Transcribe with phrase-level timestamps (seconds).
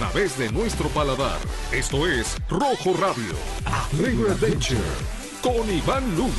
[0.00, 1.38] través de nuestro paladar.
[1.72, 3.34] Esto es Rojo Radio,
[4.00, 4.80] Negro Adventure,
[5.42, 6.30] con Iván Lugo.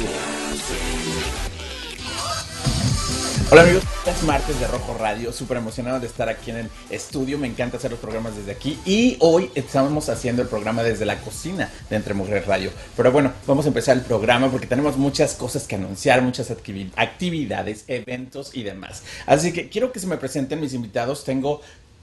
[3.51, 7.37] Hola amigos, es martes de Rojo Radio, súper emocionado de estar aquí en el estudio,
[7.37, 11.19] me encanta hacer los programas desde aquí y hoy estamos haciendo el programa desde la
[11.19, 12.71] cocina de Entre Mujeres Radio.
[12.97, 17.83] Pero bueno, vamos a empezar el programa porque tenemos muchas cosas que anunciar, muchas actividades,
[17.87, 19.03] eventos y demás.
[19.27, 21.61] Así que quiero que se me presenten mis invitados, tengo...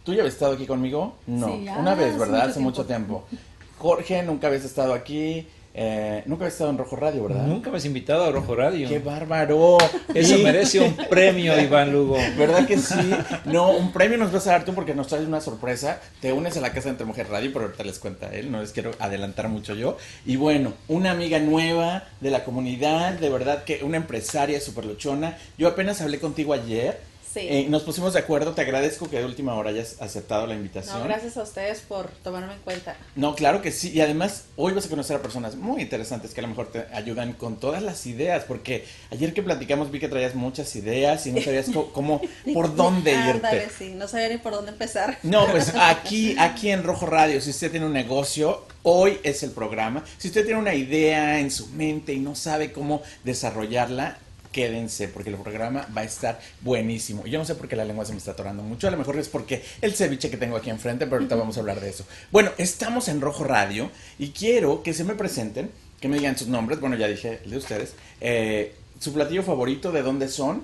[0.08, 1.16] ¿Tú ya habías estado aquí conmigo?
[1.26, 2.48] No, una vez, ¿verdad?
[2.48, 3.26] Hace mucho tiempo.
[3.76, 5.46] Jorge, nunca habías estado aquí.
[5.74, 7.44] Eh, nunca habías estado en Rojo Radio, ¿verdad?
[7.44, 8.88] Nunca me has invitado a Rojo Radio.
[8.88, 9.76] ¡Qué bárbaro!
[10.14, 12.16] Eso merece un premio, Iván Lugo.
[12.38, 13.12] ¿Verdad que sí?
[13.44, 16.00] No, un premio nos vas a dar tú porque nos traes una sorpresa.
[16.22, 18.62] Te unes a la casa de Entre Mujer Radio, pero ahorita les cuenta él, no
[18.62, 19.98] les quiero adelantar mucho yo.
[20.24, 25.36] Y bueno, una amiga nueva de la comunidad, de verdad que una empresaria súper luchona.
[25.58, 26.98] Yo apenas hablé contigo ayer
[27.36, 30.98] eh, nos pusimos de acuerdo, te agradezco que de última hora hayas aceptado la invitación.
[30.98, 32.96] No, gracias a ustedes por tomarme en cuenta.
[33.16, 36.40] No, claro que sí, y además hoy vas a conocer a personas muy interesantes que
[36.40, 40.08] a lo mejor te ayudan con todas las ideas, porque ayer que platicamos vi que
[40.08, 42.20] traías muchas ideas y no sabías cómo,
[42.52, 43.68] por dónde irte.
[43.76, 45.18] sí, no sabía ni por dónde empezar.
[45.22, 49.50] No, pues aquí, aquí en Rojo Radio, si usted tiene un negocio, hoy es el
[49.50, 50.04] programa.
[50.16, 54.18] Si usted tiene una idea en su mente y no sabe cómo desarrollarla,
[54.52, 57.26] quédense porque el programa va a estar buenísimo.
[57.26, 59.18] Yo no sé por qué la lengua se me está atorando mucho, a lo mejor
[59.18, 62.04] es porque el ceviche que tengo aquí enfrente, pero ahorita vamos a hablar de eso.
[62.30, 66.48] Bueno, estamos en Rojo Radio y quiero que se me presenten, que me digan sus
[66.48, 70.62] nombres, bueno, ya dije el de ustedes, eh, su platillo favorito, de dónde son,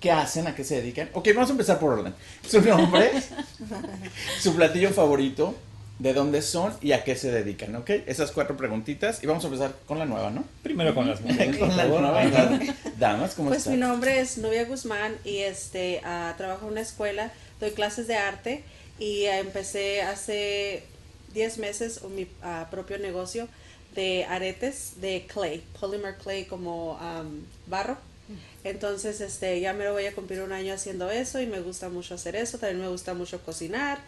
[0.00, 1.10] qué hacen, a qué se dedican.
[1.12, 2.14] Ok, vamos a empezar por orden.
[2.48, 3.12] Su nombre,
[4.40, 5.54] su platillo favorito,
[6.00, 7.90] de dónde son y a qué se dedican, ¿ok?
[8.06, 10.44] Esas cuatro preguntitas y vamos a empezar con la nueva, ¿no?
[10.62, 11.58] Primero con las mujeres.
[11.58, 12.58] con la nueva.
[12.98, 17.30] Damas, ¿cómo Pues mi nombre es Nubia Guzmán y este uh, trabajo en una escuela,
[17.60, 18.64] doy clases de arte
[18.98, 20.84] y empecé hace
[21.34, 22.26] 10 meses mi
[22.70, 23.46] propio negocio
[23.94, 26.98] de aretes de clay, polymer clay como
[27.66, 27.98] barro.
[28.62, 31.88] Entonces, este, ya me lo voy a cumplir un año haciendo eso y me gusta
[31.88, 32.58] mucho hacer eso.
[32.58, 33.98] También me gusta mucho cocinar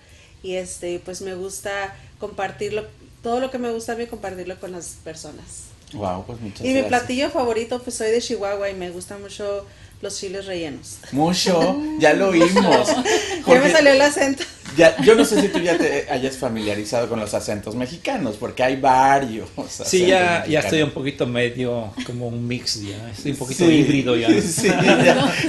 [0.43, 2.85] y este pues me gusta compartirlo
[3.23, 6.73] todo lo que me gusta a mí compartirlo con las personas wow pues muchas y
[6.75, 9.67] mi platillo favorito pues soy de Chihuahua y me gusta mucho
[10.03, 10.99] los chiles rellenos.
[11.13, 12.89] Mucho, ya lo oímos.
[13.47, 14.45] ya me salió el acento.
[14.77, 18.63] Ya, yo no sé si tú ya te hayas familiarizado con los acentos mexicanos, porque
[18.63, 19.49] hay varios.
[19.85, 24.17] Sí, ya, ya estoy un poquito medio, como un mix ya, estoy un poquito híbrido
[24.17, 24.29] ya.
[24.43, 24.69] Sí,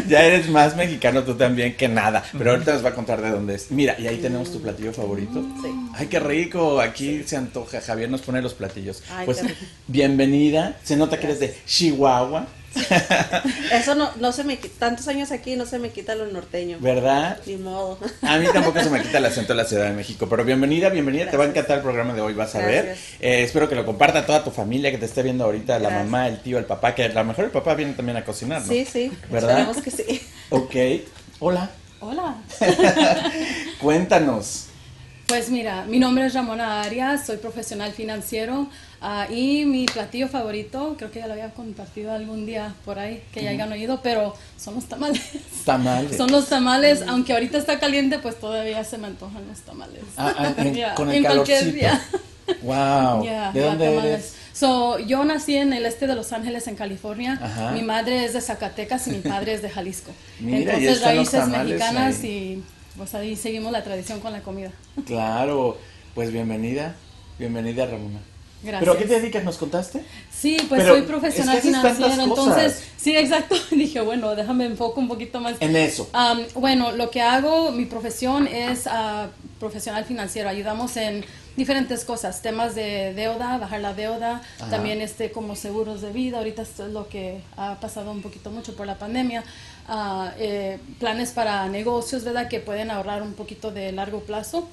[0.08, 3.32] ya, eres más mexicano tú también que nada, pero ahorita nos va a contar de
[3.32, 3.72] dónde es.
[3.72, 5.46] Mira, y ahí tenemos tu platillo favorito.
[5.62, 5.70] Sí.
[5.94, 9.04] Ay, qué rico, aquí se antoja, Javier nos pone los platillos.
[9.26, 9.42] pues
[9.88, 12.48] bienvenida, se nota que eres de Chihuahua.
[13.72, 16.78] Eso no, no se me quita, tantos años aquí no se me quita lo norteño.
[16.80, 17.40] ¿Verdad?
[17.46, 18.00] Ni modo.
[18.22, 20.90] A mí tampoco se me quita el acento de la Ciudad de México, pero bienvenida,
[20.90, 22.98] bienvenida, te va a encantar el programa de hoy, vas a ver.
[23.20, 26.28] Eh, espero que lo comparta toda tu familia que te esté viendo ahorita, la mamá,
[26.28, 28.68] el tío, el papá, que a lo mejor el papá viene también a cocinar, ¿no?
[28.68, 29.12] Sí, sí.
[29.30, 29.60] ¿Verdad?
[29.60, 30.22] Esperemos que sí.
[30.50, 30.76] Ok.
[31.40, 31.70] Hola.
[32.00, 32.36] Hola.
[33.80, 34.68] Cuéntanos.
[35.28, 38.68] Pues mira, mi nombre es Ramona Arias, soy profesional financiero
[39.04, 43.22] uh, y mi platillo favorito, creo que ya lo había compartido algún día por ahí,
[43.32, 45.22] que ya hayan oído, pero son los tamales.
[45.66, 46.18] Tamales.
[46.18, 50.04] son los tamales, aunque ahorita está caliente, pues todavía se me antojan los tamales.
[50.18, 52.02] Ah, ah en, con el en cualquier día.
[52.62, 53.24] Wow.
[53.54, 54.36] ¿De dónde eres?
[54.54, 57.72] So, yo nací en el este de Los Ángeles, en California.
[57.74, 60.12] Mi madre es de Zacatecas y mi padre es de Jalisco.
[60.40, 62.64] Entonces, raíces mexicanas y
[62.96, 64.72] pues ahí seguimos la tradición con la comida.
[65.06, 65.78] Claro,
[66.14, 66.96] pues bienvenida,
[67.40, 68.20] bienvenida Ramona.
[68.64, 68.80] Gracias.
[68.80, 69.44] ¿Pero a qué te dedicas?
[69.44, 70.04] ¿Nos contaste?
[70.32, 73.56] Sí, pues soy profesional financiero, entonces, sí, exacto.
[73.72, 75.56] Dije, bueno, déjame enfoco un poquito más.
[75.60, 76.10] En eso.
[76.56, 79.28] bueno, lo que hago, mi profesión es uh,
[79.60, 80.48] profesional financiero.
[80.48, 81.26] Ayudamos en
[81.58, 86.38] diferentes cosas, temas de deuda, bajar la deuda, también este como seguros de vida.
[86.38, 89.44] Ahorita esto es lo que ha pasado un poquito mucho por la pandemia.
[90.38, 92.48] Eh, planes para negocios, ¿verdad?
[92.48, 94.68] Que pueden ahorrar un poquito de largo plazo,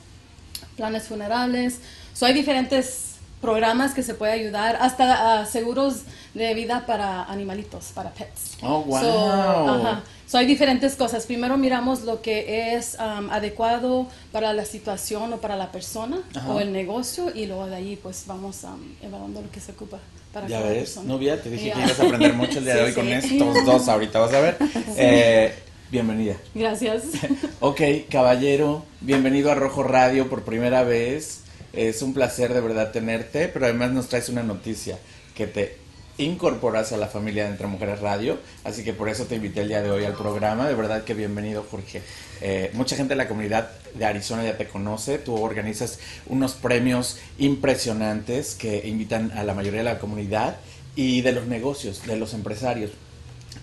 [0.77, 1.81] planes funerales.
[2.15, 3.10] So, hay diferentes
[3.41, 6.03] programas que se puede ayudar, hasta seguros
[6.35, 8.59] de vida para animalitos, para pets.
[8.63, 10.03] Oh, wow.
[10.31, 11.27] So, hay diferentes cosas.
[11.27, 16.61] Primero miramos lo que es um, adecuado para la situación o para la persona o
[16.61, 19.99] el negocio y luego de ahí pues vamos um, evaluando lo que se ocupa
[20.33, 21.09] para ya cada ves, persona.
[21.09, 23.89] Novia, te dije que ibas a aprender mucho el día de hoy con estos dos
[23.89, 24.57] ahorita, vas a ver.
[24.97, 25.53] Eh,
[25.91, 26.37] bienvenida.
[26.55, 27.03] Gracias.
[27.61, 31.40] ok, caballero, bienvenido a Rojo Radio por primera vez.
[31.73, 34.99] Es un placer de verdad tenerte, pero además nos traes una noticia
[35.35, 35.77] que te
[36.19, 39.69] incorporas a la familia de Entre Mujeres Radio, así que por eso te invité el
[39.69, 40.69] día de hoy al programa.
[40.69, 42.03] De verdad que bienvenido, Jorge.
[42.41, 45.19] Eh, mucha gente de la comunidad de Arizona ya te conoce.
[45.19, 50.57] Tú organizas unos premios impresionantes que invitan a la mayoría de la comunidad
[50.97, 52.91] y de los negocios, de los empresarios.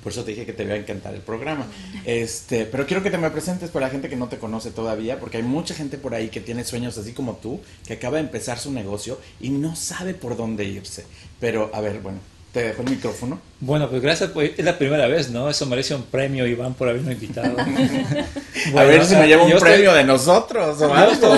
[0.07, 1.68] Por eso te dije que te iba a encantar el programa.
[2.06, 5.19] Este, pero quiero que te me presentes para la gente que no te conoce todavía,
[5.19, 8.24] porque hay mucha gente por ahí que tiene sueños así como tú, que acaba de
[8.24, 11.04] empezar su negocio y no sabe por dónde irse.
[11.42, 12.19] Pero, a ver, bueno,
[12.51, 13.39] te dejo el micrófono.
[13.59, 15.49] Bueno, pues gracias, pues es la primera vez, ¿no?
[15.49, 17.57] Eso merece un premio, Iván, por haberme invitado.
[18.75, 21.35] a ver si me lleva un premio de nosotros o algo.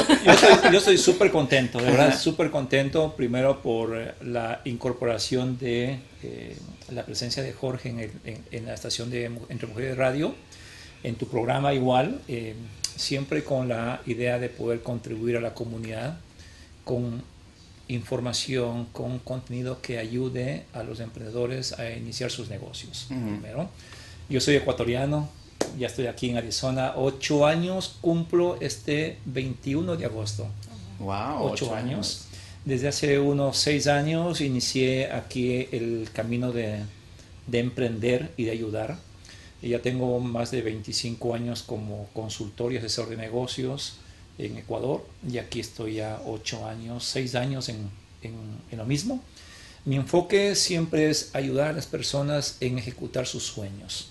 [0.72, 6.58] Yo estoy súper contento, de verdad, súper contento, primero por eh, la incorporación de eh,
[6.92, 8.12] la presencia de Jorge
[8.52, 10.34] en, la estación de Entre Mujeres Radio,
[11.04, 12.56] en tu programa igual, eh,
[12.96, 16.18] siempre con la idea de poder contribuir a la comunidad
[16.84, 17.24] con
[17.90, 23.08] información, con contenido que ayude a los emprendedores a iniciar sus negocios.
[24.30, 25.28] yo soy ecuatoriano,
[25.78, 30.48] ya estoy aquí en Arizona, ocho años, cumplo este 21 de agosto.
[31.00, 32.26] Wow, ocho, años.
[32.64, 36.82] Desde hace unos seis años inicié aquí el camino de,
[37.48, 38.98] de emprender y de ayudar.
[39.62, 43.98] Y ya tengo más de 25 años como consultor y asesor de negocios
[44.40, 47.90] en Ecuador y aquí estoy ya ocho años, seis años en,
[48.72, 49.22] lo mismo.
[49.86, 54.10] Mi enfoque siempre es ayudar a las personas en ejecutar sus sueños.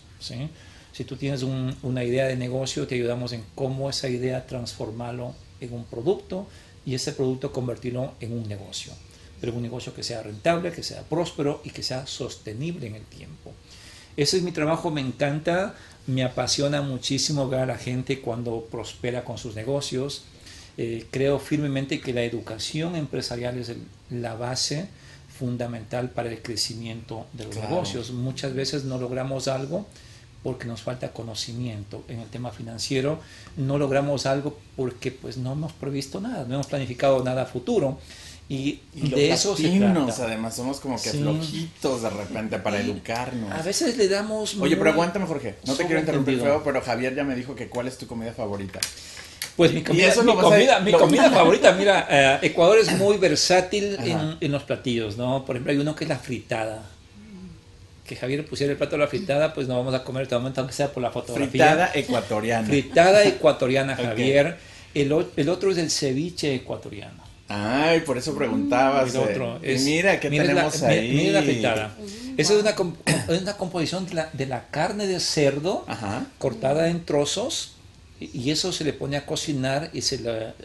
[0.93, 5.73] Si tú tienes una idea de negocio, te ayudamos en cómo esa idea transformarlo en
[5.73, 6.47] un producto
[6.85, 8.93] y ese producto convertirlo en un negocio.
[9.41, 13.05] Pero un negocio que sea rentable, que sea próspero y que sea sostenible en el
[13.05, 13.53] tiempo.
[14.17, 15.77] Ese es mi trabajo, me encanta
[16.09, 20.25] me apasiona muchísimo ver a la gente cuando prospera con sus negocios.
[20.79, 23.73] Eh, creo firmemente que la educación empresarial es
[24.11, 24.89] la base
[25.39, 28.11] fundamental para el crecimiento de los negocios.
[28.11, 29.87] Muchas veces no logramos algo
[30.43, 33.21] porque nos falta conocimiento en el tema financiero,
[33.57, 37.99] no logramos algo porque pues no hemos previsto nada, no hemos planificado nada futuro.
[38.51, 40.25] Y, de eso se trata.
[40.25, 43.53] además, somos como que flojitos de repente para educarnos.
[43.53, 44.57] A veces le damos.
[44.57, 45.57] Oye, pero aguántame, Jorge.
[45.67, 48.33] No te quiero interrumpir feo, pero Javier ya me dijo que cuál es tu comida
[48.33, 48.81] favorita.
[49.55, 53.99] Pues mi comida, mi comida, mi comida favorita, mira, eh, Ecuador es muy versátil
[54.41, 55.45] en, los platillos, ¿no?
[55.45, 56.83] Por ejemplo, hay uno que es la fritada.
[58.07, 60.37] Que Javier pusiera el plato de la fritada, pues no vamos a comer en este
[60.37, 61.49] momento, aunque sea por la fotografía.
[61.49, 62.67] Fritada ecuatoriana.
[62.67, 64.57] Fritada ecuatoriana, Javier.
[64.95, 67.28] El, el otro es el ceviche ecuatoriano.
[67.49, 69.15] Ay, por eso preguntabas.
[69.15, 71.13] El otro es, mira, ¿qué tenemos ahí?
[71.13, 71.97] Mira la fritada.
[72.37, 72.75] Esa es una,
[73.41, 75.87] una composición de la, de la, carne de cerdo
[76.39, 77.73] cortada en trozos
[78.21, 80.21] y eso se le pone a cocinar y se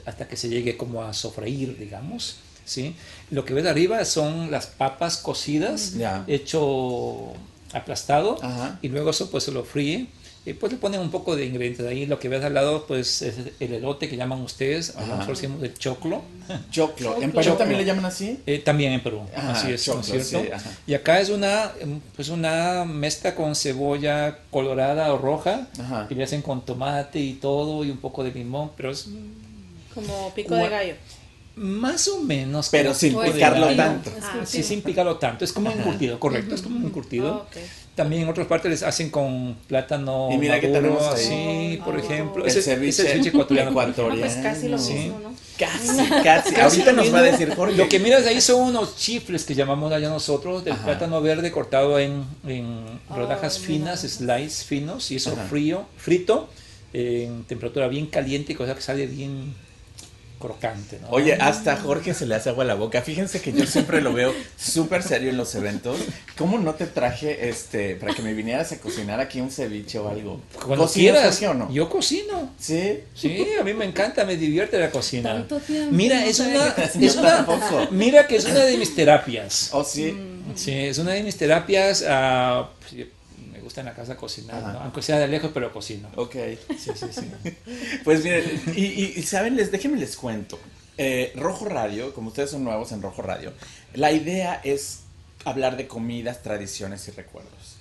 [0.06, 2.38] hasta que se llegue como a sofreír, digamos.
[2.66, 2.96] ¿sí?
[3.32, 5.94] Lo que ves arriba son las papas cocidas,
[6.28, 7.34] hecho
[7.72, 8.38] aplastado,
[8.82, 10.08] y luego eso pues se lo fríe
[10.46, 12.06] y pues le ponen un poco de ingredientes ahí.
[12.06, 14.94] Lo que ves al lado, pues es el elote que llaman ustedes.
[14.96, 16.22] Nosotros decimos el choclo.
[16.70, 17.22] Choclo.
[17.22, 18.42] ¿En Perú también le llaman así?
[18.46, 19.22] Eh, también en Perú.
[19.36, 20.44] así es, cierto?
[20.86, 21.72] y acá es una,
[22.16, 25.68] pues una mezcla con cebolla colorada o roja.
[26.10, 28.72] Y le hacen con tomate y todo y un poco de limón.
[28.76, 29.08] Pero es.
[29.94, 30.96] Como pico de gallo.
[31.56, 32.70] Más o menos.
[32.70, 34.12] Pero sin picarlo tanto.
[34.46, 35.46] sí, sin picarlo tanto.
[35.46, 36.56] Es como un curtido, correcto.
[36.56, 37.46] Es como un curtido.
[37.50, 37.60] Ah,
[37.96, 42.00] también en otras partes les hacen con plátano y mira maduro, que tenemos así, por
[42.00, 42.44] ejemplo.
[42.44, 43.70] El ese, ceviche, ecuatoriano.
[43.70, 44.20] ecuatoriano.
[44.20, 45.36] pues casi lo mismo, ¿no?
[45.60, 46.56] Casi, casi.
[46.56, 47.78] Ahorita nos va a decir Jorge.
[47.78, 52.00] Lo que miras ahí son unos chifles que llamamos allá nosotros, del plátano verde cortado
[52.00, 56.50] en, en rodajas finas, slices finos, y eso frío, frito,
[56.94, 59.54] en temperatura bien caliente, cosa que sale bien
[60.44, 61.00] crocante.
[61.02, 61.08] ¿no?
[61.10, 63.02] Oye, hasta Jorge se le hace agua a la boca.
[63.02, 65.98] Fíjense que yo siempre lo veo súper serio en los eventos.
[66.38, 70.10] ¿Cómo no te traje este para que me vinieras a cocinar aquí un ceviche o
[70.10, 70.42] algo?
[70.66, 71.42] Cuando quieras.
[71.44, 71.72] o no?
[71.72, 72.52] Yo cocino.
[72.60, 73.00] ¿Sí?
[73.16, 75.46] Sí, a mí me encanta, me divierte la cocina.
[75.92, 76.68] Mira, es una,
[77.00, 77.48] es una
[77.92, 79.70] mira que es una de mis terapias.
[79.72, 80.14] ¿Oh, sí?
[80.56, 82.02] Sí, es una de mis terapias.
[82.02, 82.66] Uh,
[83.82, 86.10] en la casa cocinar, aunque sea de lejos, pero cocino.
[86.16, 86.36] Ok.
[86.78, 87.32] Sí, sí, sí.
[88.04, 90.60] pues miren, y, saben, les, déjenme les cuento.
[90.98, 93.54] Eh, Rojo Radio, como ustedes son nuevos en Rojo Radio,
[93.94, 95.00] la idea es
[95.46, 97.78] hablar de comidas, tradiciones y recuerdos.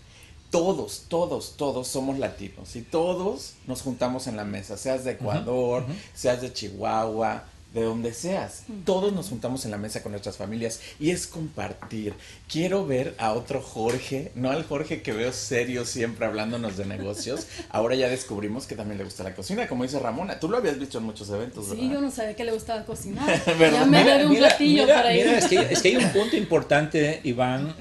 [0.50, 5.84] Todos, todos, todos somos latinos y todos nos juntamos en la mesa, seas de Ecuador,
[6.14, 8.64] seas de Chihuahua, de donde seas.
[8.84, 12.14] Todos nos juntamos en la mesa con nuestras familias y es compartir.
[12.50, 17.46] Quiero ver a otro Jorge, no al Jorge que veo serio siempre hablándonos de negocios.
[17.70, 20.38] Ahora ya descubrimos que también le gusta la cocina, como dice Ramona.
[20.38, 21.82] Tú lo habías visto en muchos eventos, ¿verdad?
[21.82, 23.42] Sí, yo no sabía que le gustaba cocinar.
[23.58, 25.26] ya me mira, un platillo para ir.
[25.26, 27.74] Es que, es que, hay un punto importante, Iván.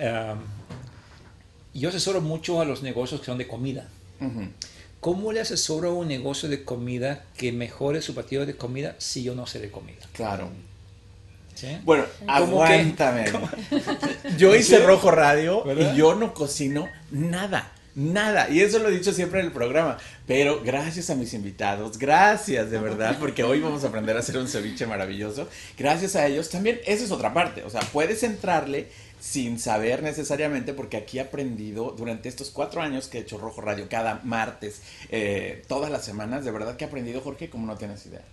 [1.73, 3.89] yo asesoro mucho a los negocios que son de comida.
[5.01, 9.23] ¿Cómo le asesoro a un negocio de comida que mejore su platillo de comida si
[9.23, 10.05] yo no sé de comida?
[10.13, 10.49] Claro.
[11.55, 11.79] ¿Sí?
[11.83, 13.25] Bueno, aguántame.
[14.37, 14.83] Yo hice ¿Sí?
[14.83, 15.93] Rojo Radio ¿Verdad?
[15.93, 17.71] y yo no cocino nada.
[17.93, 21.97] Nada, y eso lo he dicho siempre en el programa, pero gracias a mis invitados,
[21.97, 26.25] gracias de verdad, porque hoy vamos a aprender a hacer un ceviche maravilloso, gracias a
[26.25, 28.87] ellos también, esa es otra parte, o sea, puedes entrarle
[29.21, 33.61] sin saber necesariamente, porque aquí he aprendido durante estos cuatro años que he hecho Rojo
[33.61, 37.77] Radio, cada martes, eh, todas las semanas, de verdad que he aprendido, Jorge, como no
[37.77, 38.23] tienes idea.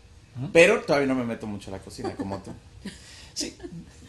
[0.53, 2.53] Pero todavía no me meto mucho a la cocina, como tú.
[3.35, 3.55] Sí,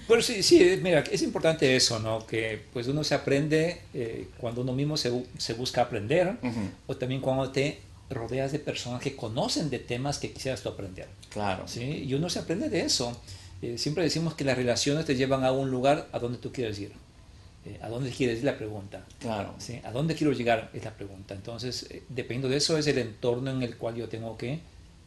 [0.08, 2.26] pero sí, sí, mira, es importante eso, ¿no?
[2.26, 6.60] Que pues uno se aprende eh, cuando uno mismo se, se busca aprender Ujú.
[6.88, 11.08] o también cuando te rodeas de personas que conocen de temas que quisieras tú aprender,
[11.30, 11.68] Claro.
[11.68, 12.06] ¿sí?
[12.08, 13.20] Y uno se aprende de eso.
[13.62, 16.80] Eh, siempre decimos que las relaciones te llevan a un lugar a donde tú quieres
[16.80, 16.94] ir.
[17.66, 18.46] Eh, ¿A dónde quieres ir?
[18.46, 19.06] La pregunta.
[19.20, 19.54] Claro.
[19.58, 19.82] ¿sí?
[19.84, 20.70] ¿A dónde quiero llegar?
[20.74, 21.34] Es la pregunta.
[21.36, 24.60] Entonces, eh, dependiendo de eso, es el entorno en el cual yo tengo que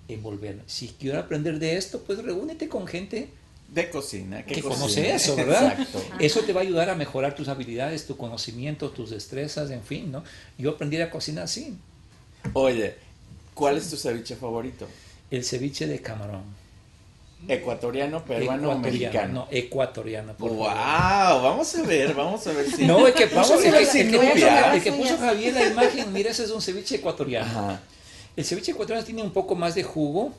[0.09, 0.63] envolverme.
[0.67, 3.29] Si quiero aprender de esto, pues reúnete con gente
[3.69, 4.45] De cocina.
[4.45, 4.75] que cocina?
[4.75, 5.73] conoce eso, ¿verdad?
[5.81, 6.03] Exacto.
[6.21, 10.13] Eso te va a ayudar a mejorar tus habilidades, tu conocimiento, tus destrezas, en fin,
[10.13, 10.23] ¿no?
[10.59, 11.75] Yo aprendí a cocinar así.
[12.53, 12.97] Oye,
[13.55, 14.87] ¿cuál es tu ceviche favorito?
[15.31, 16.43] El ceviche de camarón.
[17.49, 19.33] ¿Ecuatoriano, peruano o mexicano?
[19.33, 20.33] No, ecuatoriano.
[20.35, 21.43] por Wow, favor.
[21.43, 22.85] vamos a ver, vamos a ver si.
[22.87, 24.33] No, el que Vamos puso, a el ver que, si el que nubia.
[24.35, 27.47] puso- el que puso Javier la imagen, mira, ese es un ceviche ecuatoriano.
[27.47, 27.81] Ajá.
[28.37, 30.33] El ceviche ecuatoriano tiene un poco más de jugo,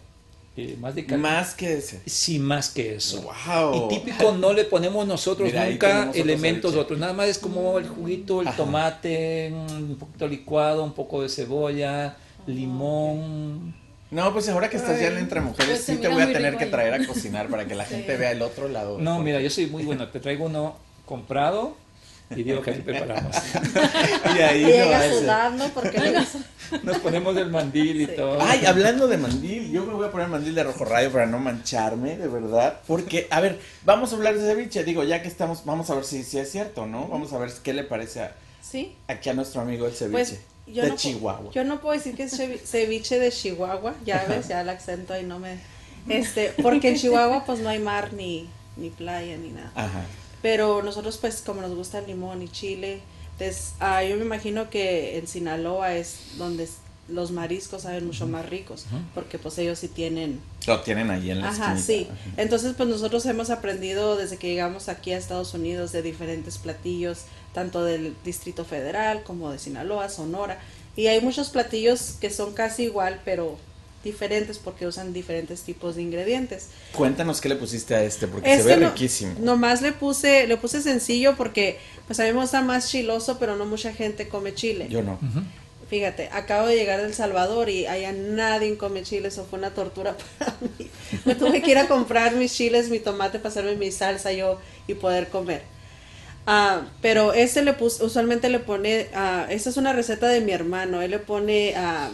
[0.56, 1.22] eh, más de carne.
[1.24, 2.02] Más que ese.
[2.06, 3.22] Sí, más que eso.
[3.48, 3.86] Wow.
[3.92, 6.82] Y típico no le ponemos nosotros Mira, nunca otro elementos ceviche.
[6.84, 7.00] otros.
[7.00, 8.58] Nada más es como el juguito, el Ajá.
[8.58, 12.16] tomate, un poquito licuado, un poco de cebolla,
[12.48, 13.76] limón.
[14.14, 16.56] No, pues ahora que estás ya en entre mujeres, Pues sí te voy a tener
[16.58, 19.00] que traer a cocinar para que la gente vea el otro lado.
[19.00, 20.08] No, mira, yo soy muy bueno.
[20.10, 21.76] Te traigo uno comprado
[22.36, 23.36] y digo que preparamos.
[24.36, 25.20] Y ahí no llega hace.
[25.20, 26.24] sudando porque.
[26.84, 28.14] Nos ponemos el mandil y Sí.
[28.16, 28.40] todo.
[28.42, 31.38] Ay, hablando de mandil, yo me voy a poner mandil de rojo rayo para no
[31.40, 32.80] mancharme, de verdad.
[32.88, 34.84] Porque, a ver, vamos a hablar de ceviche.
[34.84, 37.08] Digo, ya que estamos, vamos a ver si, si es cierto, ¿no?
[37.08, 38.96] Vamos a ver qué le parece a- Sí.
[39.08, 40.14] aquí a nuestro amigo el ceviche.
[40.14, 41.52] Pues yo de no, Chihuahua.
[41.52, 45.14] yo no puedo decir que es cevi- ceviche de Chihuahua, ya ves, ya el acento
[45.14, 45.58] ahí no me...
[46.10, 49.72] Este, porque en Chihuahua pues no hay mar ni, ni playa ni nada.
[49.76, 50.06] Ajá.
[50.42, 53.00] Pero nosotros pues como nos gusta el limón y chile,
[53.38, 56.68] pues, ah, yo me imagino que en Sinaloa es donde
[57.10, 60.40] los mariscos saben mucho más ricos, porque pues ellos sí tienen...
[60.68, 61.86] Lo tienen ahí en la Ajá, esquinita.
[61.86, 62.08] sí.
[62.10, 62.42] Ajá.
[62.42, 67.24] Entonces, pues nosotros hemos aprendido desde que llegamos aquí a Estados Unidos de diferentes platillos,
[67.54, 70.60] tanto del Distrito Federal como de Sinaloa, Sonora.
[70.96, 73.58] Y hay muchos platillos que son casi igual, pero
[74.04, 76.68] diferentes porque usan diferentes tipos de ingredientes.
[76.94, 79.34] Cuéntanos qué le pusiste a este, porque se Este ve no- riquísimo.
[79.40, 83.56] Nomás le puse, le puse sencillo porque pues a mí me gusta más chiloso, pero
[83.56, 84.88] no mucha gente come chile.
[84.90, 85.18] Yo no.
[85.90, 89.70] Fíjate, acabo de llegar de El Salvador y allá nadie come chile, eso fue una
[89.72, 90.90] tortura para mí.
[91.26, 94.96] Me tuve que ir a comprar mis chiles, mi tomate, pasarme mi salsa yo y
[94.96, 95.62] poder comer.
[96.46, 100.52] Ah, pero este le puse, usualmente le pone, ah, esta es una receta de mi
[100.52, 102.12] hermano, él le pone ah,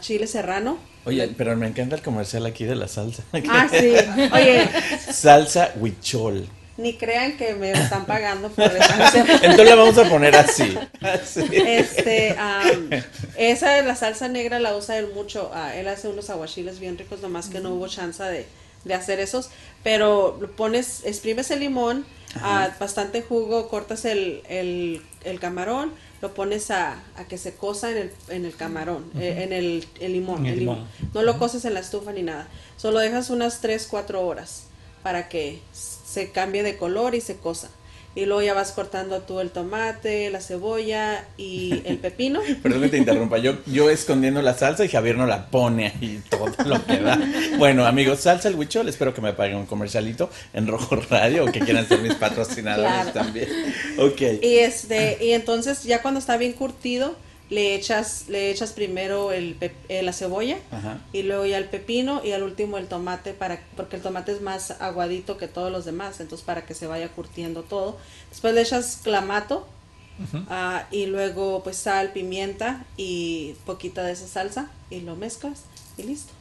[0.00, 0.78] chile serrano.
[1.04, 3.22] Oye, pero me encanta el comercial aquí de la salsa.
[3.48, 3.92] Ah, sí.
[4.32, 4.68] Oye,
[5.12, 6.48] Salsa huichol.
[6.78, 8.92] ni crean que me están pagando por eso.
[9.42, 10.76] Entonces la vamos a poner así.
[11.00, 11.44] Así.
[11.52, 12.90] Este, am,
[13.36, 15.50] esa de la salsa negra la usa él mucho.
[15.74, 18.46] él hace unos aguachiles bien ricos, nomás que no hubo chance de,
[18.84, 19.50] de hacer esos.
[19.84, 22.04] Pero pones, exprimes el limón,
[22.36, 25.92] ah, bastante jugo, cortas el, el, el camarón,
[26.22, 29.86] lo pones a, a que se cosa en el, en el camarón, eh, en el,
[30.00, 30.40] el limón.
[30.40, 30.76] En el el limón.
[30.76, 31.12] limón.
[31.14, 32.48] No lo coces en la estufa ni nada.
[32.76, 34.64] Solo dejas unas 3, 4 horas
[35.02, 37.68] para que se cambie de color y se cosa.
[38.16, 42.40] Y luego ya vas cortando tú el tomate, la cebolla y el pepino.
[42.62, 43.38] Perdón que te interrumpa.
[43.38, 47.20] Yo, yo escondiendo la salsa y Javier no la pone ahí todo lo que da.
[47.58, 48.88] Bueno, amigos, salsa el huichol.
[48.88, 52.90] Espero que me paguen un comercialito en Rojo Radio o que quieran ser mis patrocinadores
[52.90, 53.10] Claro.
[53.12, 53.48] también.
[53.98, 54.20] Ok.
[54.42, 57.14] Y este, y entonces ya cuando está bien curtido,
[57.48, 59.56] le echas, le echas primero el
[59.88, 60.98] eh, la cebolla Ajá.
[61.12, 64.40] y luego ya el pepino y al último el tomate para porque el tomate es
[64.40, 67.98] más aguadito que todos los demás, entonces para que se vaya curtiendo todo.
[68.30, 69.66] Después le echas clamato
[70.48, 75.62] ah, y luego pues sal, pimienta y poquita de esa salsa y lo mezclas
[75.96, 76.32] y listo.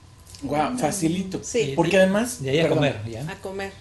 [0.42, 1.40] Guau, facilito.
[1.44, 1.74] Sí.
[1.76, 2.42] Porque además.
[2.42, 2.78] De ahí a perdón.
[2.80, 3.32] comer, ¿ya?
[3.32, 3.72] A comer.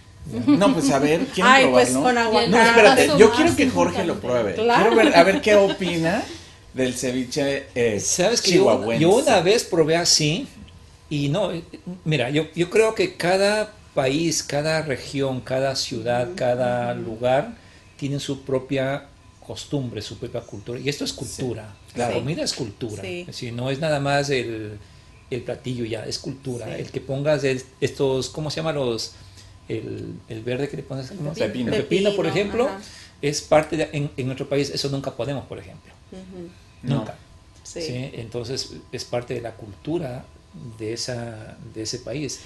[0.47, 2.31] No, pues a ver, quiero Ay, pues probarlo.
[2.31, 2.69] con No, aguacate.
[2.69, 4.55] espérate, yo quiero que Jorge lo pruebe.
[4.55, 4.83] Claro.
[4.91, 6.23] Quiero ver, a ver qué opina
[6.75, 9.03] del ceviche eh, Sabes que yo, chihuahuense.
[9.03, 10.47] yo una vez probé así
[11.09, 11.63] y no, eh,
[12.05, 17.57] mira, yo, yo creo que cada país, cada región, cada ciudad, cada lugar
[17.97, 19.07] tiene su propia
[19.47, 20.81] costumbre, su propia cultura.
[20.81, 21.77] Y esto es cultura.
[21.93, 22.15] claro.
[22.15, 23.03] La comida es cultura.
[23.03, 23.21] Sí.
[23.21, 24.79] Es decir, no es nada más el,
[25.31, 26.67] el platillo ya, es cultura.
[26.67, 26.73] Sí.
[26.83, 29.13] El que pongas es- estos, ¿cómo se llama los?
[29.69, 31.33] El, el verde que le pones, ¿cómo?
[31.33, 31.73] pepino.
[31.73, 32.81] El pepino, por ejemplo, ajá.
[33.23, 35.93] es parte de, en, en nuestro país, eso nunca podemos, por ejemplo.
[36.85, 36.97] No.
[36.97, 37.17] Nunca.
[37.63, 37.83] Sí.
[37.83, 38.11] ¿sí?
[38.15, 40.25] Entonces es parte de la cultura
[40.79, 42.41] de, esa, de ese país.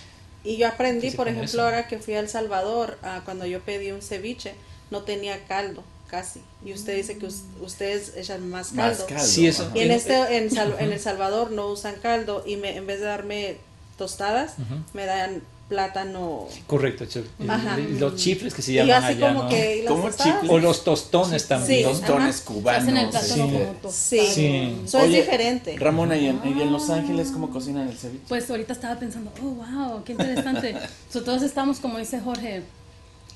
[0.45, 1.63] Y yo aprendí, ¿Qué se por ejemplo, eso?
[1.63, 4.55] ahora que fui a El Salvador, ah, cuando yo pedí un ceviche,
[4.91, 6.41] no tenía caldo, casi.
[6.65, 8.83] Y usted dice que us- ustedes echan más caldo.
[9.03, 9.25] Más caldo.
[9.27, 9.71] Sí, eso-.
[9.75, 13.01] Y en, este, en, Sal- en El Salvador no usan caldo y me, en vez
[13.01, 13.57] de darme
[13.99, 14.55] tostadas,
[14.95, 16.47] me dan plátano.
[16.67, 17.05] Correcto,
[17.47, 17.77] Ajá.
[17.77, 19.49] los chifles que se Y llaman así allá, como ¿no?
[19.49, 19.85] que...
[19.85, 20.49] ¿y.
[20.49, 21.79] O los tostones también.
[21.81, 21.85] Sí.
[21.85, 22.45] Tostones Ajá.
[22.47, 22.83] cubanos.
[22.83, 23.41] Hacen el plátano sí.
[23.41, 23.93] como tostado.
[23.93, 24.27] Sí.
[24.27, 24.77] Sí.
[24.85, 25.77] Eso es Oye, diferente.
[25.79, 28.25] Ramona, ¿y en, y en Los Ángeles cómo cocinan el ceviche?
[28.29, 30.75] Pues ahorita estaba pensando, oh, wow, qué interesante.
[31.11, 32.63] So, todos estamos, como dice Jorge,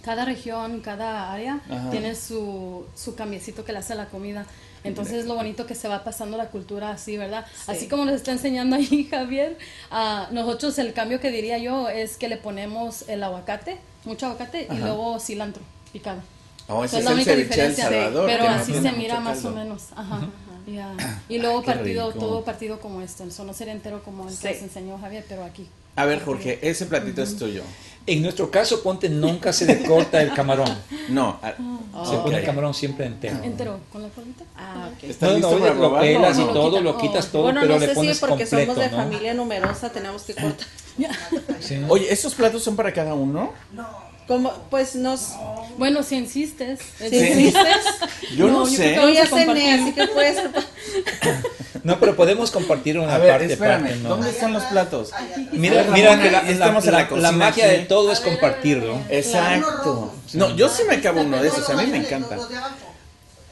[0.02, 1.90] cada región, cada área Ajá.
[1.90, 4.46] tiene su, su cambiecito que le hace a la comida.
[4.84, 7.46] Entonces es lo bonito que se va pasando la cultura así, ¿verdad?
[7.54, 7.70] Sí.
[7.70, 9.56] Así como nos está enseñando ahí Javier,
[9.90, 14.66] a nosotros el cambio que diría yo es que le ponemos el aguacate, mucho aguacate
[14.68, 14.86] y Ajá.
[14.86, 15.62] luego cilantro
[15.92, 16.20] picado.
[16.68, 18.26] Oh, ese es la única diferencia, Salvador.
[18.26, 19.88] pero no así se mira más o menos.
[19.94, 20.28] Ajá.
[20.66, 20.94] Ya.
[21.28, 22.20] Y luego partido, rico.
[22.20, 23.24] todo partido como esto.
[23.24, 25.68] Eso no sería entero como el que nos enseñó Javier, pero aquí.
[25.96, 27.62] A ver, Jorge, ese platito es tuyo.
[28.06, 30.68] En nuestro caso, ponte, nunca se le corta el camarón.
[31.08, 31.38] No.
[31.42, 31.54] a-
[32.04, 33.36] Se pone el camarón siempre entero.
[33.44, 34.44] Entero, con la colita.
[34.56, 35.04] Ah, ok.
[35.04, 36.00] ¿Estás No, listo no, para lo probarlo?
[36.08, 37.30] pelas y No, lo todo, lo quitas oh.
[37.32, 38.96] todo, bueno, pero no le sé si pones porque completo, somos de ¿no?
[39.02, 40.66] familia numerosa tenemos que cortar.
[41.60, 41.80] Sí.
[41.88, 43.52] Oye, ¿estos platos son para cada uno?
[44.26, 45.32] Como, pues nos...
[45.78, 46.80] Bueno, si insistes.
[46.98, 47.16] Si Sí.
[47.16, 47.84] insistes,
[48.36, 48.94] Yo no, No, sé.
[48.96, 50.50] yo ya cené, así que puede ser...
[51.84, 54.08] No, pero podemos compartir una A ver, parte, espérame, parte, ¿no?
[54.10, 55.10] ¿dónde están los platos?
[55.52, 58.20] Mira, mira que la, estamos la- en la la- cocina la magia de todo es
[58.20, 58.98] compartirlo.
[59.08, 60.14] Exacto.
[60.34, 62.36] No, yo sí me acabo uno de esos, a mí me encanta.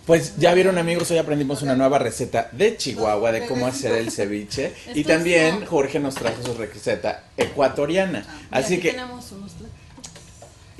[0.06, 4.10] Pues ya vieron amigos, hoy aprendimos una nueva receta de Chihuahua de cómo hacer el
[4.10, 5.64] ceviche y también.
[5.66, 8.24] Jorge nos trajo su receta ecuatoriana.
[8.50, 9.76] Así Aquí que tenemos unos platos.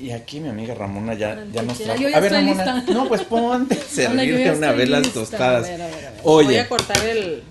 [0.01, 2.01] Y aquí mi amiga Ramona ya, ya nos trajo.
[2.01, 2.93] Yo ya A ver estoy Ramona, lista.
[2.93, 5.65] no pues ponte a Hola, yo servir ya de una vez las tostadas.
[5.67, 6.21] A ver, a ver, a ver.
[6.23, 7.43] Voy Oye, a cortar el...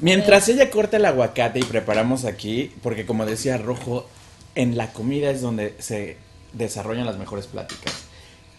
[0.00, 4.08] Mientras ella corta el aguacate y preparamos aquí, porque como decía Rojo,
[4.54, 6.16] en la comida es donde se
[6.52, 7.92] desarrollan las mejores pláticas.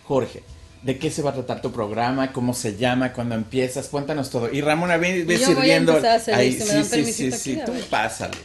[0.06, 0.44] Jorge,
[0.84, 2.32] ¿de qué se va a tratar tu programa?
[2.32, 3.12] ¿Cómo se llama?
[3.14, 3.88] ¿Cuándo empiezas?
[3.90, 4.52] Cuéntanos todo.
[4.52, 5.92] Y Ramona, ve, ve Yo voy a sirviendo.
[5.92, 8.38] empezar a servir, Ahí, si me sí, dan sí, sí, sí, tú pásale.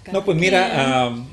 [0.00, 0.12] Acá.
[0.12, 1.26] No, pues mira, am,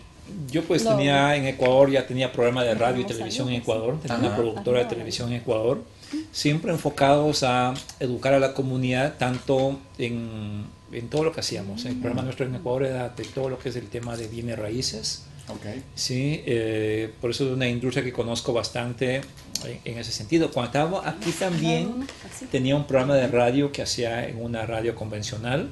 [0.51, 0.95] yo pues No.
[0.95, 4.25] tenía en Ecuador, ya tenía programa de radio y televisión en ver, Ecuador, tenía Ajá.
[4.27, 5.83] una productora de televisión en Ecuador,
[6.31, 11.85] siempre enfocados a educar a la comunidad, tanto en, en todo lo que hacíamos.
[11.85, 14.57] El programa nuestro en Ecuador era de todo lo que es el tema de bienes
[14.57, 15.61] raíces, Ok.
[15.93, 19.17] Sí, eh, por eso es una industria que conozco bastante
[19.63, 20.49] en, en ese sentido.
[20.49, 22.07] Cuando estaba aquí también
[22.51, 25.69] tenía un programa de radio que hacía en una radio convencional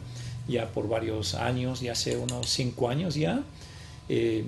[0.47, 3.41] ya por varios años, ya hace unos cinco años ya.
[4.09, 4.43] Eh,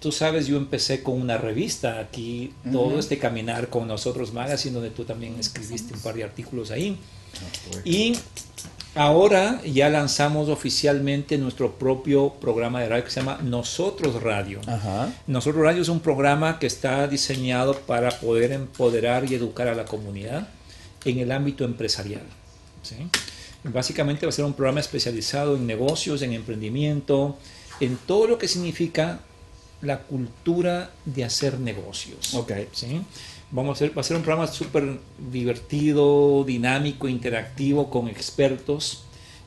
[0.00, 2.98] tú sabes, yo empecé con una revista aquí, todo Ujú.
[2.98, 6.96] este caminar con nosotros magazine, donde tú también escribiste un par de artículos ahí.
[7.84, 8.16] Y
[8.94, 14.60] ahora ya lanzamos oficialmente nuestro propio programa de radio que se llama Nosotros Radio.
[14.66, 15.12] Ajá.
[15.26, 19.84] Nosotros Radio es un programa que está diseñado para poder empoderar y educar a la
[19.84, 20.48] comunidad
[21.04, 22.22] en el ámbito empresarial.
[22.82, 22.96] ¿sí?
[23.64, 27.36] Básicamente va a ser un programa especializado en negocios, en emprendimiento,
[27.80, 29.20] en todo lo que significa
[29.82, 32.34] la cultura de hacer negocios.
[32.34, 32.52] Ok.
[32.72, 33.02] ¿sí?
[33.50, 34.98] Vamos a hacer, va a ser un programa súper
[35.30, 39.02] divertido, dinámico, interactivo, con expertos.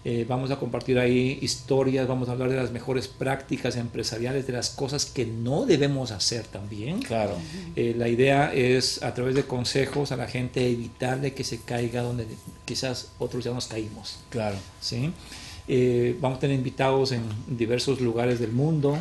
[0.05, 4.53] Eh, vamos a compartir ahí historias, vamos a hablar de las mejores prácticas empresariales, de
[4.53, 7.01] las cosas que no debemos hacer también.
[7.01, 7.35] Claro.
[7.75, 12.01] Eh, la idea es, a través de consejos a la gente, evitarle que se caiga
[12.01, 12.25] donde
[12.63, 14.19] quizás otros ya nos caímos.
[14.29, 14.55] Claro.
[14.79, 15.11] ¿sí?
[15.71, 18.97] Eh, vamos a tener invitados en diversos lugares del mundo,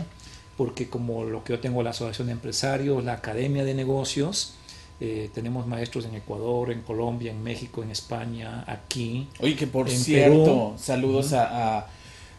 [0.59, 4.53] porque como lo que yo tengo, la Asociación de Empresarios, la Academia de Negocios,
[5.01, 9.29] eh, tenemos maestros en Ecuador, en Colombia, en México, en España, aquí.
[9.41, 10.75] Oye, que por cierto, Perú.
[10.77, 11.87] saludos a, a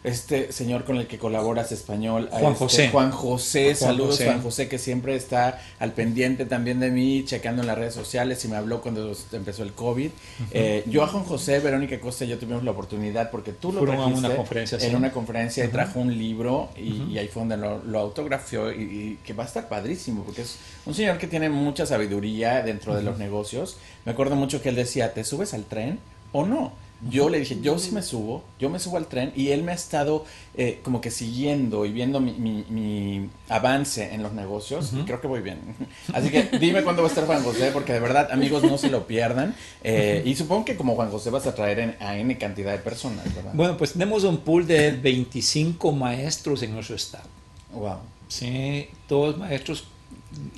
[0.02, 2.88] este señor con el que colaboras español, a Juan este José.
[2.88, 4.24] Juan José, Juan saludos José.
[4.24, 8.44] Juan José, que siempre está al pendiente también de mí, checando en las redes sociales
[8.44, 10.10] y me habló cuando empezó el COVID.
[10.52, 13.82] Eh, yo a Juan José, Verónica Costa y yo tuvimos la oportunidad, porque tú lo
[13.82, 14.94] trajiste una conferencia, en sí.
[14.94, 19.18] una conferencia y trajo un libro y, ahí fue donde lo, lo autografió y, y
[19.24, 23.02] que va a estar padrísimo, porque es un señor que tiene mucha sabiduría dentro de
[23.02, 23.76] los negocios.
[24.04, 25.98] Me acuerdo mucho que él decía, ¿te subes al tren
[26.32, 26.72] o no?
[27.08, 29.72] Yo le dije, yo sí me subo, yo me subo al tren y él me
[29.72, 34.92] ha estado eh, como que siguiendo y viendo mi, mi- mi avance en los negocios.
[34.92, 35.58] y creo que voy bien.
[36.12, 38.90] Así que dime cuándo va a estar Juan José, porque de verdad, amigos, no se
[38.90, 39.54] lo pierdan.
[39.82, 42.78] Eh, y supongo que como Juan José vas a traer en- a N cantidad de
[42.78, 43.52] personas, ¿verdad?
[43.54, 47.24] Bueno, pues tenemos un pool de 25 maestros en nuestro estado.
[47.72, 47.96] Wow.
[48.28, 49.84] Sí, todos maestros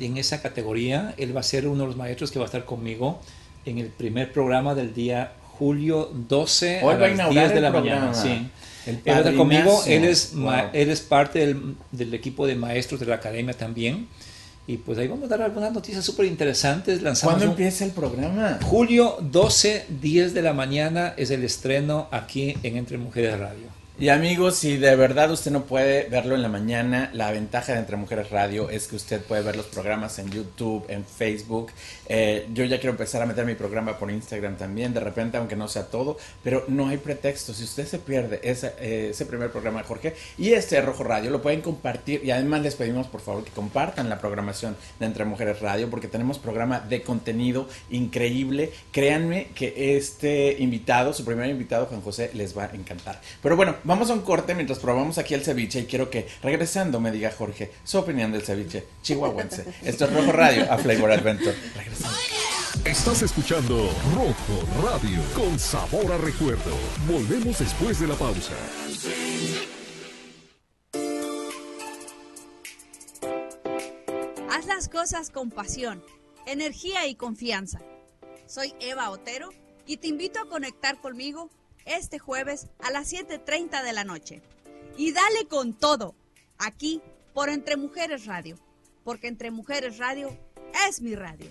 [0.00, 1.14] en esa categoría.
[1.18, 3.20] Él va a ser uno de los maestros que va a estar conmigo
[3.64, 7.60] en el primer programa del día julio 12 Hoy a va las inaugurar 10 de
[7.60, 8.06] la programa.
[8.06, 8.22] mañana.
[8.22, 8.48] Sí.
[8.84, 9.82] El Él va a estar conmigo.
[9.86, 10.70] Él es, ma- Wow.
[10.72, 14.08] él es parte del, del equipo de maestros de la academia también.
[14.66, 17.00] Y pues ahí vamos a dar algunas noticias súper interesantes.
[17.22, 18.58] ¿Cuándo empieza el programa?
[18.62, 23.66] Julio 12, 10 de la mañana es el estreno aquí en Entre Mujeres Radio.
[23.98, 27.78] Y amigos, si de verdad usted no puede verlo en la mañana, la ventaja de
[27.78, 31.70] Entre Mujeres Radio es que usted puede ver los programas en YouTube, en Facebook.
[32.08, 35.56] Eh, yo ya quiero empezar a meter mi programa por Instagram también, de repente, aunque
[35.56, 37.52] no sea todo, pero no hay pretexto.
[37.52, 41.30] Si usted se pierde ese, eh, ese primer programa de Jorge y este Rojo Radio,
[41.30, 42.24] lo pueden compartir.
[42.24, 46.08] Y además les pedimos por favor que compartan la programación de Entre Mujeres Radio, porque
[46.08, 48.72] tenemos programa de contenido increíble.
[48.90, 53.20] Créanme que este invitado, su primer invitado, Juan José, les va a encantar.
[53.42, 57.00] Pero bueno, vamos a un corte mientras probamos aquí el ceviche y quiero que regresando
[57.00, 59.64] me diga Jorge su opinión del ceviche chihuahuense.
[59.82, 61.56] Esto es Rojo Radio a Flavor Adventure.
[61.76, 62.16] Regresando.
[62.84, 66.76] Estás escuchando Rojo Radio con sabor a recuerdo.
[67.06, 68.54] Volvemos después de la pausa.
[74.50, 76.02] Haz las cosas con pasión,
[76.46, 77.80] energía y confianza.
[78.46, 79.50] Soy Eva Otero
[79.86, 81.50] y te invito a conectar conmigo
[81.84, 84.42] este jueves a las 7.30 de la noche.
[84.96, 86.14] Y dale con todo,
[86.58, 87.00] aquí
[87.34, 88.58] por Entre Mujeres Radio,
[89.04, 90.36] porque Entre Mujeres Radio
[90.88, 91.50] es mi radio.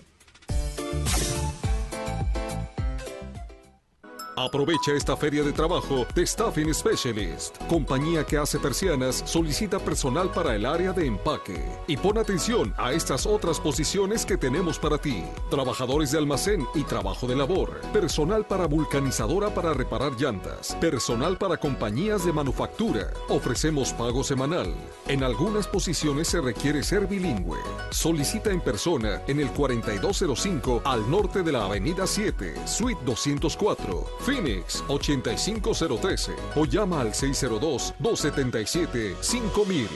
[4.36, 7.58] Aprovecha esta feria de trabajo de Staffing Specialist.
[7.68, 11.62] Compañía que hace persianas solicita personal para el área de empaque.
[11.86, 15.22] Y pon atención a estas otras posiciones que tenemos para ti.
[15.50, 17.82] Trabajadores de almacén y trabajo de labor.
[17.92, 20.74] Personal para vulcanizadora para reparar llantas.
[20.80, 23.12] Personal para compañías de manufactura.
[23.28, 24.72] Ofrecemos pago semanal.
[25.08, 27.58] En algunas posiciones se requiere ser bilingüe.
[27.90, 34.82] Solicita en persona en el 4205 al norte de la Avenida 7, Suite 204, Phoenix
[34.88, 39.88] 85013 o llama al 602-277-5000.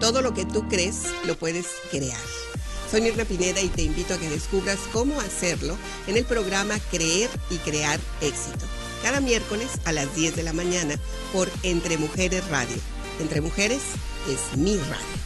[0.00, 2.18] Todo lo que tú crees lo puedes crear.
[2.90, 7.30] Soy Mirna Pineda y te invito a que descubras cómo hacerlo en el programa Creer
[7.50, 8.66] y Crear Éxito.
[9.02, 10.96] Cada miércoles a las 10 de la mañana
[11.32, 12.76] por Entre Mujeres Radio.
[13.20, 13.82] Entre Mujeres
[14.28, 15.21] es mi radio.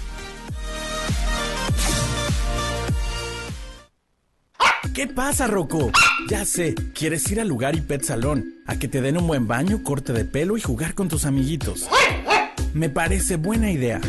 [4.96, 5.92] ¿Qué pasa, Rocco?
[6.26, 9.46] Ya sé, quieres ir al lugar y pet salón, a que te den un buen
[9.46, 11.86] baño, corte de pelo y jugar con tus amiguitos.
[12.72, 14.00] Me parece buena idea.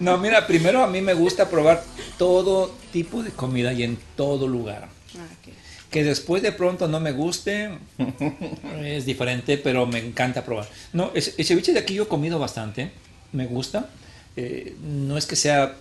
[0.00, 1.82] no, mira, primero a mí me gusta probar
[2.18, 4.88] todo tipo de comida y en todo lugar.
[5.16, 5.26] Ah.
[5.90, 7.70] Que después de pronto no me guste,
[8.84, 10.68] es diferente, pero me encanta probar.
[10.92, 12.90] No, el, el ceviche de aquí yo he comido bastante,
[13.32, 13.88] me gusta.
[14.36, 15.74] Eh, no es que sea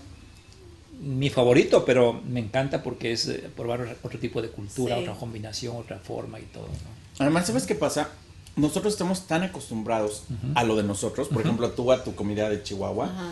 [1.00, 5.02] mi favorito, pero me encanta porque es eh, probar otro tipo de cultura, Sí.
[5.02, 6.68] otra combinación, otra forma y todo.
[6.68, 7.20] ¿no?
[7.20, 8.10] Además, ¿sabes qué pasa?
[8.56, 10.24] Nosotros estamos tan acostumbrados
[10.56, 11.28] a lo de nosotros.
[11.28, 13.06] Por ejemplo, tú a tu comida de Chihuahua.
[13.06, 13.32] Ajá.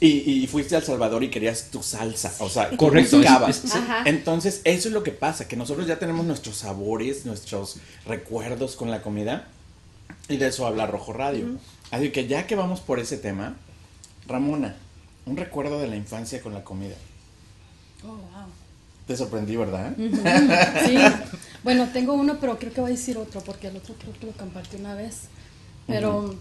[0.00, 0.08] Y,
[0.42, 3.20] y fuiste a El Salvador y querías tu salsa, o sea, Correcto.
[4.04, 8.90] Entonces, eso es lo que pasa, que nosotros ya tenemos nuestros sabores, nuestros recuerdos con
[8.90, 9.46] la comida,
[10.28, 11.46] y de eso habla Rojo Radio.
[11.92, 13.56] Así que ya que vamos por ese tema,
[14.26, 14.76] Ramona,
[15.26, 16.94] un recuerdo de la infancia con la comida.
[18.04, 18.46] Oh, wow.
[19.06, 19.94] Te sorprendí, ¿verdad?
[20.86, 20.96] Sí.
[21.62, 24.26] Bueno, tengo uno, pero creo que voy a decir otro, porque el otro creo que
[24.26, 25.22] lo compartí una vez.
[25.86, 26.34] Pero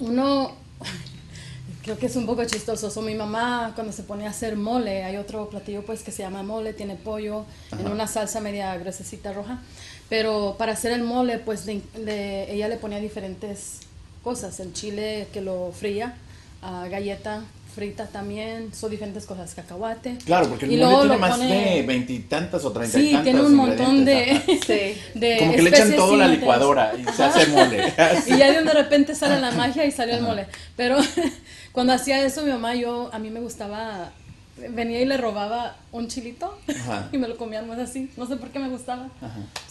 [0.00, 0.52] uno,
[1.82, 2.90] creo que es un poco chistoso.
[2.90, 6.22] So, mi mamá, cuando se pone a hacer mole, hay otro platillo pues que se
[6.22, 7.44] llama mole, tiene pollo
[7.78, 9.60] en una salsa media gruesecita roja.
[10.08, 13.80] Pero para hacer el mole, pues le- le- ella le ponía diferentes
[14.22, 14.58] cosas.
[14.60, 16.14] El chile que lo fría,
[16.62, 17.42] ah, galleta
[17.76, 20.16] frita también, son diferentes cosas, cacahuate.
[20.24, 23.24] Claro, porque el Y luego tiene más pone- de veintitantas o treinta y Sí, tantos
[23.24, 24.42] tiene un montón de.
[24.66, 24.98] Sí.
[25.38, 27.92] Como que le echan todo la licuadora y se hace mole.
[28.26, 30.46] Y ya de de repente sale la magia y salió el mole.
[30.74, 30.96] Pero
[31.72, 34.10] cuando hacía eso mi mamá, yo a mí me gustaba
[34.56, 37.08] venía y le robaba un chilito Ajá.
[37.12, 38.10] y me lo comía más así.
[38.16, 39.08] No sé por qué me gustaba.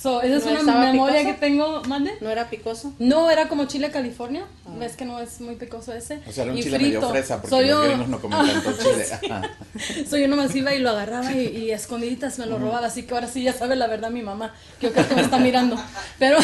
[0.02, 1.34] So, esa es ¿No una memoria picoso?
[1.36, 2.12] que tengo, mande.
[2.22, 2.94] ¿No era picoso?
[3.00, 4.46] No, era como chile California.
[4.80, 6.20] Ves que no es muy picoso ese.
[6.28, 7.10] O sea, era un Y chile medio frito.
[7.12, 9.06] fresa porque Soy los yo- no comen tanto chile.
[9.32, 9.50] Ajá.
[10.10, 13.28] So, yo nomás iba y lo agarraba y, escondiditas me lo robaba, así que ahora
[13.28, 15.76] sí ya sabe la verdad mi mamá, que yo creo que me está mirando,
[16.18, 16.38] pero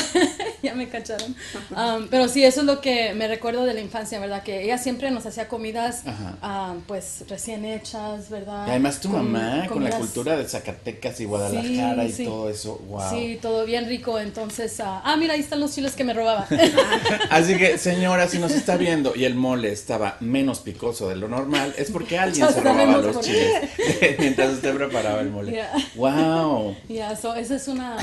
[0.64, 1.34] ya me cacharon.
[1.76, 4.44] Um, pero sí, eso es lo que me recuerdo de la infancia, ¿verdad?
[4.44, 6.72] Que ella siempre nos hacía comidas, Ajá.
[6.74, 8.66] um, pues, recién hechas, ¿verdad?
[8.66, 12.12] Y además tu Con- mamá, con la comidas- cultura de Zacatecas y Guadalajara Sí, y
[12.14, 12.24] sí.
[12.26, 13.10] todo eso, wow.
[13.12, 16.48] Sí, todo bien rico, entonces, ah, ah, mira, ahí están los chiles que me robaba.
[17.30, 21.28] Así que, señora, si nos está viendo y el mole estaba menos picoso de lo
[21.28, 23.70] normal, es porque alguien Ya se robaba los por chiles
[24.20, 25.52] mientras usted preparaba el mole.
[25.52, 25.72] Yeah.
[25.96, 26.76] Wow.
[26.90, 27.98] Ya, so, esa es una...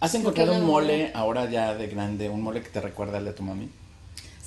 [0.00, 3.32] ¿Has encontrado un mole ahora ya de grande, un mole que te recuerda al de
[3.32, 3.68] tu mami?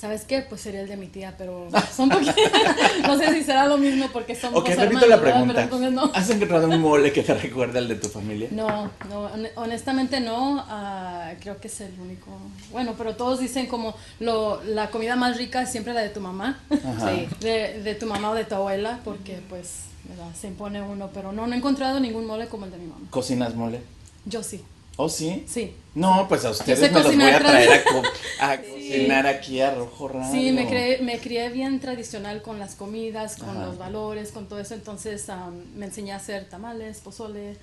[0.04, 0.42] ¿Sabes qué?
[0.42, 2.36] Pues sería el de mi tía, pero son poquitos.
[3.08, 5.90] no sé si será lo mismo porque son Ok, repito hermanos, la pregunta.
[5.92, 6.12] No.
[6.14, 8.50] ¿Has encontrado un mole que te recuerda al de tu familia?
[8.52, 12.28] No, no, hon- honestamente no, ah, creo que es el único.
[12.74, 16.20] Bueno, pero todos dicen como lo, la comida más rica es siempre la de tu
[16.20, 16.60] mamá.
[16.70, 20.36] Sí, de, de tu mamá o de tu abuela, porque pues ¿verdad?
[20.38, 23.06] se impone uno, pero no, no he encontrado ningún mole como el de mi mamá.
[23.10, 23.80] ¿Cocinas mole?
[24.26, 24.62] Yo sí,
[24.96, 25.44] ¿Oh, sí?
[25.48, 25.76] sí.
[25.96, 28.02] No, pues a ustedes me los voy a traer a, co-
[28.40, 30.32] a cocinar aquí a Rojo Radio.
[30.32, 33.66] Sí, me, creé, me crié bien tradicional con las comidas, con Ajá.
[33.68, 34.74] los valores, con todo eso.
[34.74, 37.58] Entonces am, me enseñé a hacer tamales, pozole,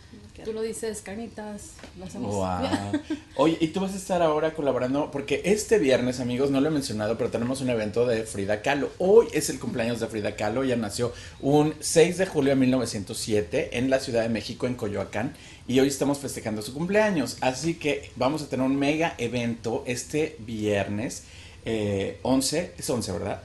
[0.45, 2.33] tú lo dices, carnitas, lo hacemos.
[2.35, 3.01] Wow.
[3.37, 6.73] Oye, y tú vas a estar ahora colaborando, porque este viernes, amigos, no lo he
[6.73, 8.91] mencionado, pero tenemos un evento de Frida Kahlo.
[8.99, 10.63] Hoy es el cumpleaños de Frida Kahlo.
[10.63, 15.35] Ella nació un 6 de julio de 1907 en la Ciudad de México, en Coyoacán,
[15.67, 17.37] y hoy estamos festejando su cumpleaños.
[17.41, 21.25] Así que vamos a tener un mega evento este viernes,
[21.65, 23.43] eh, 11, es 11, ¿verdad?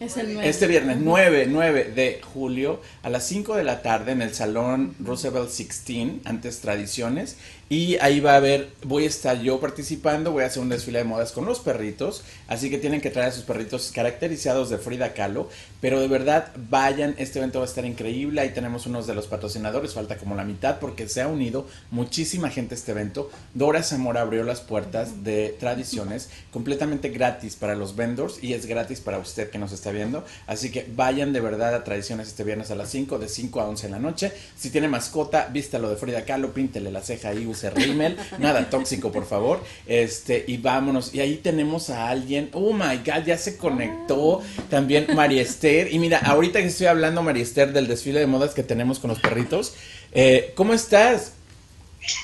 [0.00, 0.48] Es el nuevo.
[0.48, 4.94] Este viernes 9, 9 de julio a las 5 de la tarde en el Salón
[4.98, 7.36] Roosevelt 16, antes Tradiciones.
[7.72, 10.98] Y ahí va a haber, voy a estar yo participando, voy a hacer un desfile
[10.98, 12.24] de modas con los perritos.
[12.48, 15.48] Así que tienen que traer a sus perritos caracterizados de Frida Kahlo.
[15.80, 18.40] Pero de verdad, vayan, este evento va a estar increíble.
[18.40, 22.50] Ahí tenemos unos de los patrocinadores, falta como la mitad porque se ha unido muchísima
[22.50, 23.30] gente a este evento.
[23.54, 28.98] Dora Zamora abrió las puertas de Tradiciones completamente gratis para los vendors y es gratis
[28.98, 30.24] para usted que nos está viendo.
[30.48, 33.68] Así que vayan de verdad a Tradiciones este viernes a las 5, de 5 a
[33.68, 34.32] 11 de la noche.
[34.58, 39.12] Si tiene mascota, vístalo de Frida Kahlo, píntele la ceja ahí, use rímel, nada tóxico,
[39.12, 39.62] por favor.
[39.86, 41.14] Este, y vámonos.
[41.14, 42.50] Y ahí tenemos a alguien.
[42.52, 45.92] Oh my god, ya se conectó también María Esther.
[45.92, 49.10] Y mira, ahorita que estoy hablando, María Esther, del desfile de modas que tenemos con
[49.10, 49.74] los perritos,
[50.12, 51.32] eh, ¿cómo estás?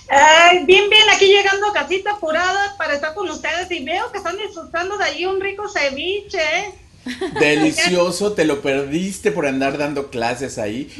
[0.09, 4.19] Ay, bien, bien, aquí llegando a casita apurada para estar con ustedes y veo que
[4.19, 6.39] están disfrutando de allí un rico ceviche.
[6.39, 6.75] ¿eh?
[7.41, 10.91] Delicioso, te lo perdiste por andar dando clases ahí.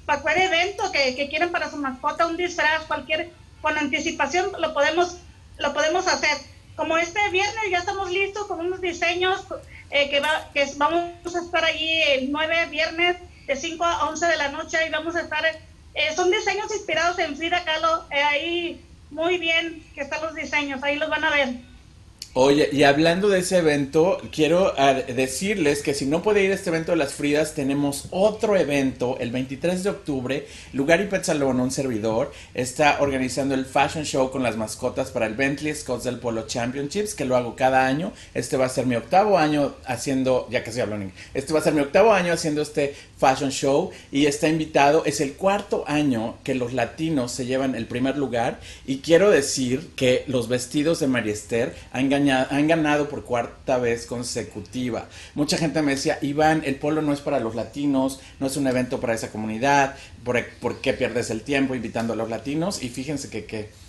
[0.07, 3.31] para cualquier evento que, que quieran para su mascota, un disfraz, cualquier,
[3.61, 5.19] con anticipación lo podemos,
[5.59, 6.37] lo podemos hacer.
[6.77, 9.45] Como este viernes ya estamos listos con unos diseños
[9.91, 13.17] eh, que, va, que vamos a estar allí el 9 viernes
[13.49, 17.19] de 5 a 11 de la noche y vamos a estar, eh, son diseños inspirados
[17.19, 21.31] en Frida Kahlo, eh, ahí muy bien que están los diseños, ahí los van a
[21.31, 21.68] ver.
[22.41, 24.73] Oye, y hablando de ese evento, quiero
[25.09, 29.17] decirles que si no puede ir a este evento de las Fridas, tenemos otro evento
[29.19, 30.47] el 23 de octubre.
[30.73, 35.27] Lugar y Pet Salón, un servidor, está organizando el Fashion Show con las mascotas para
[35.27, 38.13] el Bentley Scotts del Polo Championships, que lo hago cada año.
[38.35, 41.65] Este va a ser mi octavo año haciendo, ya que estoy hablando, este va a
[41.65, 46.37] ser mi octavo año haciendo este Fashion Show y está invitado, es el cuarto año
[46.45, 51.09] que los latinos se llevan el primer lugar y quiero decir que los vestidos de
[51.09, 55.09] María Esther han ganado han ganado por cuarta vez consecutiva.
[55.35, 58.67] Mucha gente me decía, Iván, el polo no es para los latinos, no es un
[58.67, 62.83] evento para esa comunidad, ¿por, qué pierdes el tiempo invitando a los latinos?
[62.83, 63.89] Y fíjense que,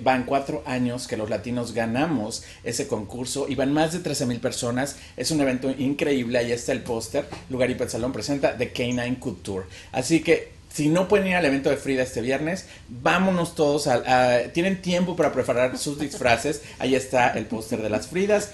[0.00, 4.40] van cuatro años que los latinos ganamos ese concurso y van más de 13 mil
[4.40, 4.96] personas.
[5.18, 6.38] Es un evento increíble.
[6.38, 7.28] Ahí está el póster.
[7.50, 9.66] Lugar y Salón presenta The Canine Couture.
[9.92, 14.52] Así que si no pueden ir al evento de Frida este viernes, vámonos todos a,
[14.52, 16.60] tienen tiempo para preparar sus disfraces.
[16.78, 18.50] Ahí está el póster de las Fridas.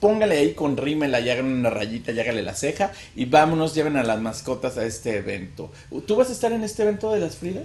[0.00, 2.92] Póngale ahí con rímela y hagan una rayita y hágale la ceja.
[3.14, 5.70] Y vámonos, lleven a las mascotas a este evento.
[6.06, 7.64] ¿Tú vas a estar en este evento de las Fridas?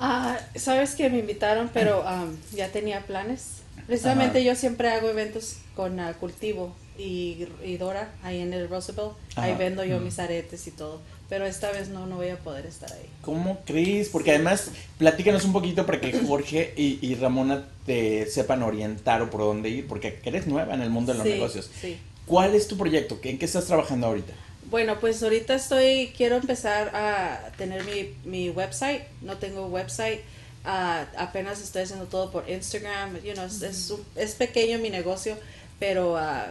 [0.00, 2.06] Ah, sabes que me invitaron, pero
[2.54, 3.58] ya tenía planes.
[3.86, 7.46] Precisamente yo siempre hago eventos con uh, Cultivo y,
[7.78, 9.12] Dora ahí en el Roosevelt.
[9.36, 12.66] Ahí vendo yo mis aretes y todo pero esta vez no, no voy a poder
[12.66, 13.08] estar ahí.
[13.22, 14.08] ¿Cómo crees?
[14.08, 19.40] Porque además, platícanos un poquito para que Jorge y, Ramona te sepan orientar o por
[19.40, 21.70] dónde ir, porque eres nueva en el mundo de los negocios.
[21.80, 21.98] Sí.
[22.26, 23.18] ¿Cuál es tu proyecto?
[23.22, 24.32] ¿En qué estás trabajando ahorita?
[24.70, 30.20] Bueno, pues ahorita estoy, quiero empezar a tener mi, mi website, no tengo website,
[30.64, 35.36] uh, apenas estoy haciendo todo por Instagram, you know, es, es, pequeño mi negocio,
[35.78, 36.46] pero uh,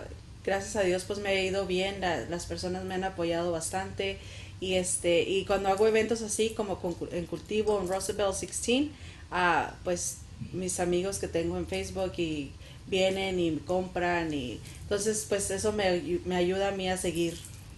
[0.45, 4.19] gracias a Dios pues me ha ido bien, las personas me han apoyado bastante
[4.61, 6.79] y este y cuando hago eventos así como
[7.11, 8.91] en cultivo en Roosevelt 16
[9.31, 10.19] ah, pues
[10.53, 12.51] mis amigos que tengo en Facebook y
[12.87, 17.37] vienen y compran y entonces pues eso me, me ayuda a mí a seguir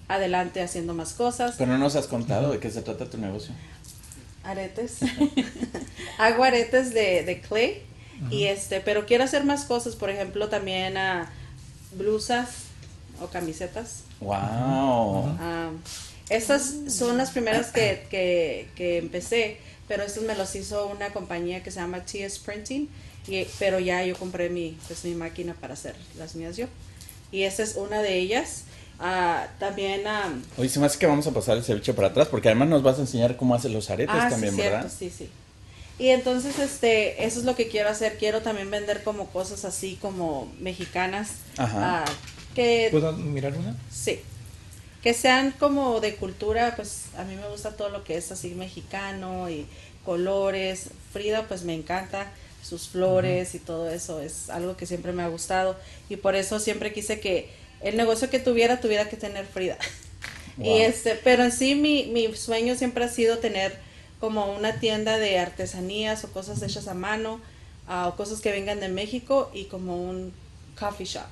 [0.09, 1.55] adelante haciendo más cosas.
[1.57, 3.53] Pero no nos has contado de qué se trata tu negocio.
[4.43, 4.99] Aretes.
[6.17, 7.81] Hago aretes de, de clay
[8.29, 11.31] y este pero quiero hacer más cosas por ejemplo también a
[11.97, 12.65] blusas
[13.21, 14.03] o camisetas.
[14.19, 15.37] Wow
[16.29, 19.57] estas son las primeras que, que, empecé,
[19.87, 22.89] pero estos me los hizo una compañía que se llama TS Printing,
[23.27, 26.67] y, pero ya yo compré mi, pues, mi máquina para hacer las mías yo.
[27.31, 28.63] Y esta es una de ellas.
[28.99, 30.01] Uh, también...
[30.01, 32.69] Um, Oye, se me hace que vamos a pasar el ceviche para atrás, porque además
[32.69, 34.91] nos vas a enseñar cómo hacen los aretes ah, también, sí, ¿verdad?
[34.97, 35.29] sí, sí.
[35.99, 38.17] Y entonces, este, eso es lo que quiero hacer.
[38.17, 41.31] Quiero también vender como cosas así como mexicanas.
[41.57, 42.05] Ajá.
[42.05, 43.75] Uh, que, ¿Puedo mirar una?
[43.91, 44.19] Sí
[45.03, 48.55] que sean como de cultura, pues a mí me gusta todo lo que es así
[48.55, 49.67] mexicano y
[50.05, 50.89] colores.
[51.11, 52.31] Frida pues me encanta
[52.63, 55.75] sus flores y todo eso, es algo que siempre me ha gustado
[56.09, 57.49] y por eso siempre quise que
[57.81, 59.77] el negocio que tuviera tuviera que tener Frida.
[60.55, 63.75] Y este, pero en sí mi, mi sueño siempre ha sido tener
[64.19, 67.41] como una tienda de artesanías o cosas hechas a mano
[67.87, 70.31] ah, o cosas que vengan de México y como un
[70.79, 71.25] coffee shop.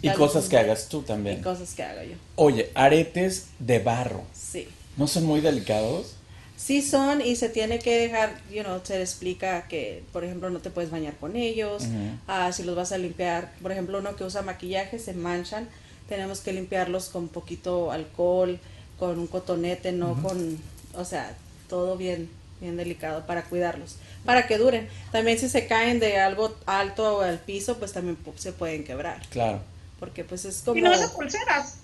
[0.00, 1.38] Y cosas que hagas tú también.
[1.40, 2.14] Y cosas que haga yo.
[2.36, 4.22] Oye, aretes de barro.
[4.34, 4.68] Sí.
[4.96, 6.14] ¿No son muy delicados?
[6.56, 10.60] Sí son y se tiene que dejar, you know, se explica que, por ejemplo, no
[10.60, 11.84] te puedes bañar con ellos,
[12.28, 15.68] ah, si los vas a limpiar, por ejemplo, uno que usa maquillaje se manchan,
[16.08, 18.60] tenemos que limpiarlos con poquito alcohol,
[18.96, 20.56] con un cotonete, no con,
[20.94, 21.34] o sea,
[21.68, 24.88] todo bien, bien delicado para cuidarlos para que duren.
[25.10, 29.20] También si se caen de algo alto al piso, pues también se pueden quebrar.
[29.30, 29.60] Claro.
[29.98, 30.78] Porque pues es como...
[30.78, 31.76] Y no esas pulseras.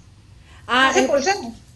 [0.71, 1.09] Ah, eh,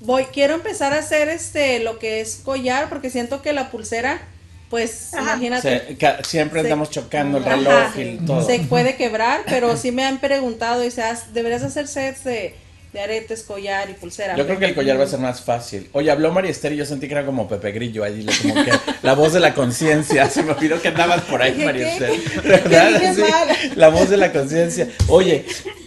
[0.00, 4.20] voy, quiero empezar a hacer este, lo que es collar, porque siento que la pulsera,
[4.68, 5.96] pues, imagínate.
[6.24, 8.46] siempre andamos chocando el reloj y todo.
[8.46, 12.54] Se puede quebrar, pero sí me han preguntado, y se deberías hacer sets de
[12.92, 14.36] de aretes, collar y pulsera.
[14.36, 15.88] Yo creo que el collar va a ser más fácil.
[15.92, 18.72] Oye, habló María Esther y yo sentí que era como Pepe Grillo allí, como que
[19.02, 20.28] la voz de la conciencia.
[20.28, 23.72] Se me olvidó que andabas por ahí, María Esther.
[23.76, 24.88] la voz de la conciencia.
[25.08, 25.46] Oye,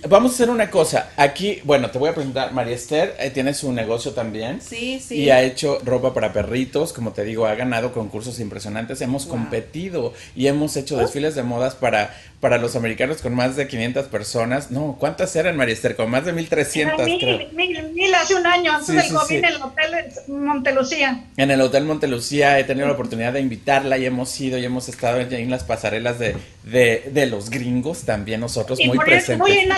[0.10, 1.10] vamos a hacer una cosa.
[1.18, 2.54] Aquí, bueno, te voy a presentar.
[2.54, 4.62] María Esther eh, tiene su negocio también.
[4.62, 5.24] Sí, sí.
[5.24, 6.94] Y ha hecho ropa para perritos.
[6.94, 9.02] Como te digo, ha ganado concursos impresionantes.
[9.02, 12.16] Hemos competido y hemos hecho desfiles de modas para
[12.46, 14.70] para los americanos con más de 500 personas.
[14.70, 15.96] No, ¿cuántas eran, María Esther?
[15.96, 17.04] Con más de 1300.
[17.04, 21.24] Mil, mil, mil, hace un año, antes del COVID, en el Hotel Montelucía.
[21.38, 24.90] En el Hotel Montelucía he tenido la oportunidad de invitarla y hemos ido y hemos
[24.90, 29.40] estado en las pasarelas de, de, de los gringos también nosotros, muy presentes.
[29.40, 29.72] Muy en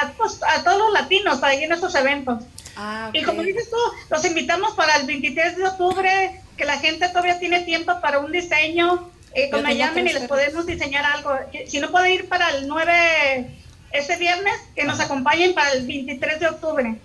[0.00, 2.44] alto pues, a, todos los latinos ahí en estos eventos.
[2.76, 3.76] Ah, Y como dices tú,
[4.10, 8.32] los invitamos para el 23 de octubre, que la gente todavía tiene tiempo para un
[8.32, 11.32] diseño eh, que me llamen y les podemos diseñar algo.
[11.66, 13.50] Si no puede ir para el 9
[13.92, 17.00] ese viernes, que nos acompañen para el 23 de octubre.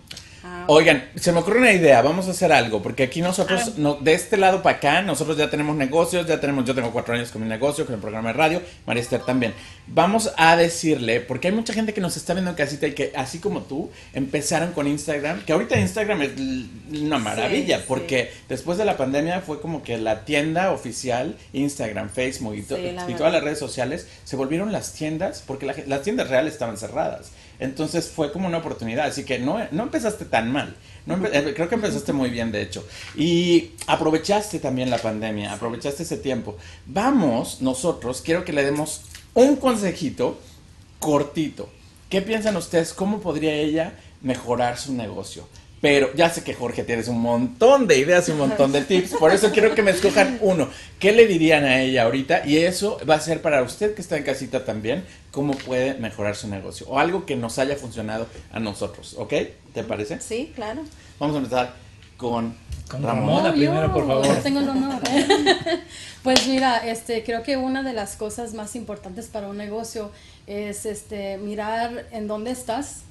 [0.49, 3.95] Ah, Oigan, se me ocurre una idea, vamos a hacer algo, porque aquí nosotros, no,
[3.95, 7.31] de este lado para acá, nosotros ya tenemos negocios, ya tenemos, yo tengo cuatro años
[7.31, 9.53] con mi negocio, con el programa de radio, María Esther también.
[9.87, 13.11] Vamos a decirle, porque hay mucha gente que nos está viendo en casita y que,
[13.15, 16.31] así como tú, empezaron con Instagram, que ahorita Instagram es
[17.01, 22.55] una maravilla, porque después de la pandemia fue como que la tienda oficial, Instagram, Facebook
[22.55, 26.77] y, y todas las redes sociales, se volvieron las tiendas, porque las tiendas reales estaban
[26.77, 27.31] cerradas.
[27.59, 30.75] Entonces fue como una oportunidad, así que no, no empezaste tan mal.
[31.07, 32.85] Eh, creo que empezaste muy bien, de hecho.
[33.15, 36.57] Y aprovechaste también la pandemia, aprovechaste ese tiempo.
[36.85, 39.01] Vamos, nosotros, quiero que le demos
[39.33, 40.39] un consejito
[40.99, 41.69] cortito.
[42.09, 42.93] ¿Qué piensan ustedes?
[42.93, 45.47] ¿Cómo podría ella mejorar su negocio?
[45.79, 49.11] Pero ya sé que Jorge tienes un montón de ideas y un montón de tips,
[49.19, 50.69] por eso quiero que me escojan uno.
[50.99, 52.47] ¿Qué le dirían a ella ahorita?
[52.47, 56.35] Y eso va a ser para usted que está en casita también, cómo puede mejorar
[56.35, 59.33] su negocio o algo que nos haya funcionado a nosotros, ¿ok?
[59.73, 60.19] ¿Te parece?
[60.19, 60.81] Sí, claro.
[61.19, 61.73] Vamos a empezar
[62.17, 62.55] con,
[62.89, 64.37] Ramona primero, por favor.
[64.37, 65.01] tengo el honor.
[66.23, 70.11] pues mira, este, creo que una de las cosas más importantes para un negocio
[70.47, 73.01] es este, mirar en dónde estás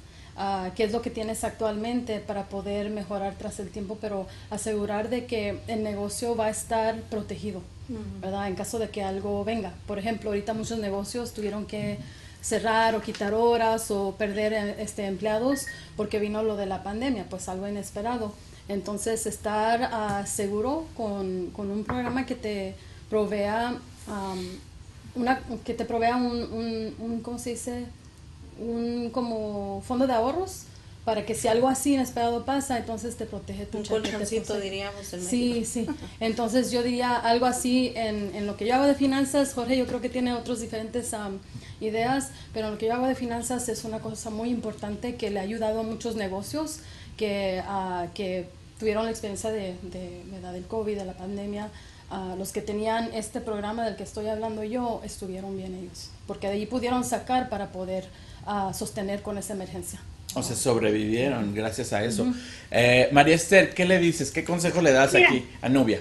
[0.74, 5.24] qué es lo que tienes actualmente para poder mejorar tras el tiempo, pero asegurar de
[5.26, 7.62] que el negocio va a estar protegido,
[8.20, 8.48] ¿verdad?
[8.48, 9.72] En caso de que algo venga.
[9.86, 11.98] Por ejemplo, ahorita muchos negocios tuvieron que
[12.42, 15.66] cerrar o quitar horas o perder eh, este, empleados
[15.96, 18.32] porque vino lo de la pandemia, pues algo inesperado.
[18.68, 22.74] Entonces, estar uh, seguro con, con, un programa que te
[23.08, 23.76] provea,
[25.14, 27.86] una, que te provea un, un, un, ¿cómo se dice?
[28.58, 30.64] Un como fondo de ahorros
[31.06, 35.22] para que si algo así inesperado pasa, entonces te protege tu Un colchoncito, diríamos en
[35.22, 35.86] Sí, sí.
[36.18, 39.54] Entonces yo diría algo así en, en, lo que yo hago de finanzas.
[39.54, 41.12] Jorge yo creo que tiene otras diferentes
[41.80, 45.30] ideas, pero en lo que yo hago de finanzas es una cosa muy importante que
[45.30, 46.80] le ha ayudado a muchos negocios
[47.16, 48.48] que, uh, que
[48.80, 51.70] tuvieron la experiencia de, de, de, del COVID, de la pandemia.
[52.10, 56.48] Uh, los que tenían este programa del que estoy hablando yo estuvieron bien ellos, porque
[56.48, 58.08] de ahí pudieron sacar para poder
[58.46, 60.00] a sostener con esa emergencia.
[60.34, 62.26] O sea, sobrevivieron gracias a eso.
[62.70, 64.30] eh, María Esther, ¿qué le dices?
[64.30, 66.00] ¿Qué consejo le das aquí a Nubia?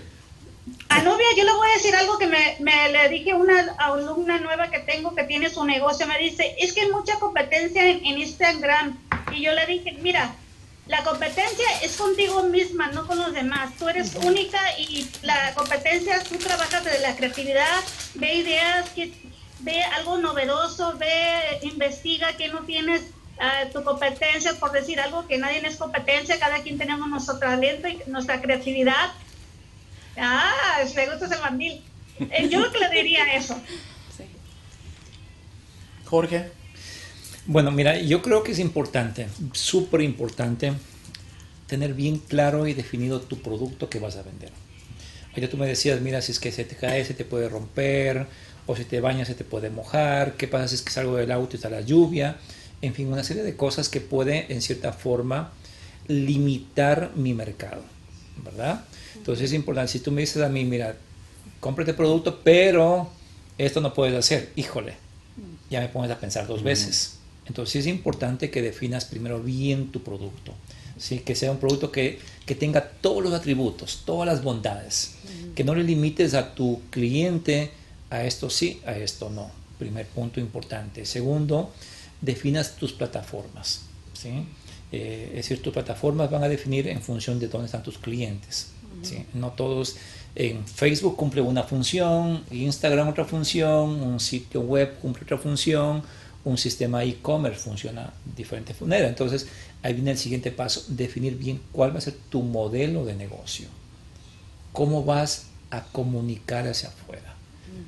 [0.89, 3.76] A Nubia, yo le voy a decir algo que me, me, le dije a una
[3.78, 6.08] alumna nueva que tengo que tiene su negocio.
[6.08, 8.98] Me dice, es que hay mucha competencia en, en Instagram.
[9.32, 10.34] Y yo le dije, mira,
[10.88, 13.72] la competencia es contigo misma, no con los demás.
[13.78, 17.82] Tú eres única y la competencia, tú trabajas de la creatividad,
[18.16, 19.12] ve ideas que
[19.66, 25.38] ve algo novedoso, ve, investiga que no tienes uh, tu competencia, por decir algo, que
[25.39, 29.11] nadie es competencia, cada quien tenemos nuestro talento y nuestra creatividad.
[30.16, 31.84] Ah, me gusta ese mandil.
[32.20, 33.59] Eh, yo lo que le diría eso.
[36.05, 36.51] Jorge.
[37.47, 40.74] Bueno, mira, yo creo que es importante, súper importante,
[41.68, 44.51] tener bien claro y definido tu producto que vas a vender.
[45.36, 48.28] Ayer tú me decías, mira, si es que se te cae, se te puede romper,
[48.68, 51.32] o si te bañas se te puede mojar, qué pasa si es que salgo del
[51.32, 52.38] auto y está la lluvia,
[52.82, 55.51] en fin, una serie de cosas que puede en cierta forma
[56.07, 57.82] limitar mi mercado,
[58.43, 58.86] ¿verdad?
[59.16, 60.95] Entonces es importante, si tú me dices a mí, mira,
[61.59, 63.09] cómprate producto, pero
[63.57, 64.95] esto no puedes hacer, híjole,
[65.70, 67.18] ya me pones a pensar dos veces.
[67.47, 70.53] Entonces es importante que definas primero bien tu producto,
[70.97, 71.20] ¿sí?
[71.20, 75.16] que sea un producto que, que tenga todos los atributos, todas las bondades,
[75.55, 77.72] que no le limites a tu cliente,
[78.10, 79.49] a esto sí, a esto no.
[79.78, 81.06] Primer punto importante.
[81.06, 81.72] Segundo,
[82.22, 83.82] definas tus plataformas.
[84.14, 84.45] ¿sí?
[84.91, 88.72] Eh, es decir, tus plataformas van a definir en función de dónde están tus clientes.
[89.01, 89.26] ¿sí?
[89.34, 89.97] No todos
[90.36, 96.03] en Facebook cumple una función, Instagram otra función, un sitio web cumple otra función,
[96.43, 99.08] un sistema e-commerce funciona de diferente manera.
[99.08, 99.47] Entonces,
[99.82, 103.68] ahí viene el siguiente paso, definir bien cuál va a ser tu modelo de negocio.
[104.74, 107.35] ¿Cómo vas a comunicar hacia afuera?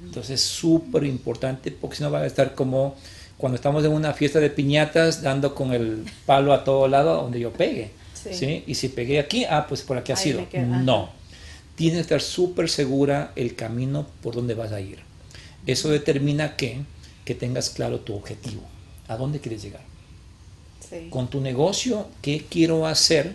[0.04, 2.96] Entonces es súper importante porque si no va a estar como
[3.38, 7.40] cuando estamos en una fiesta de piñatas dando con el palo a todo lado donde
[7.40, 7.92] yo pegue.
[8.32, 8.64] Sí.
[8.68, 10.46] Y si pegué aquí, ah, pues por aquí ha sido.
[10.54, 11.10] no.
[11.76, 15.00] Tienes que estar súper segura el camino por donde vas a ir.
[15.68, 16.82] Eso determina que,
[17.24, 18.64] que tengas claro tu objetivo.
[19.08, 19.84] ¿A dónde quieres llegar?
[21.10, 23.34] Con tu negocio, ¿qué quiero hacer?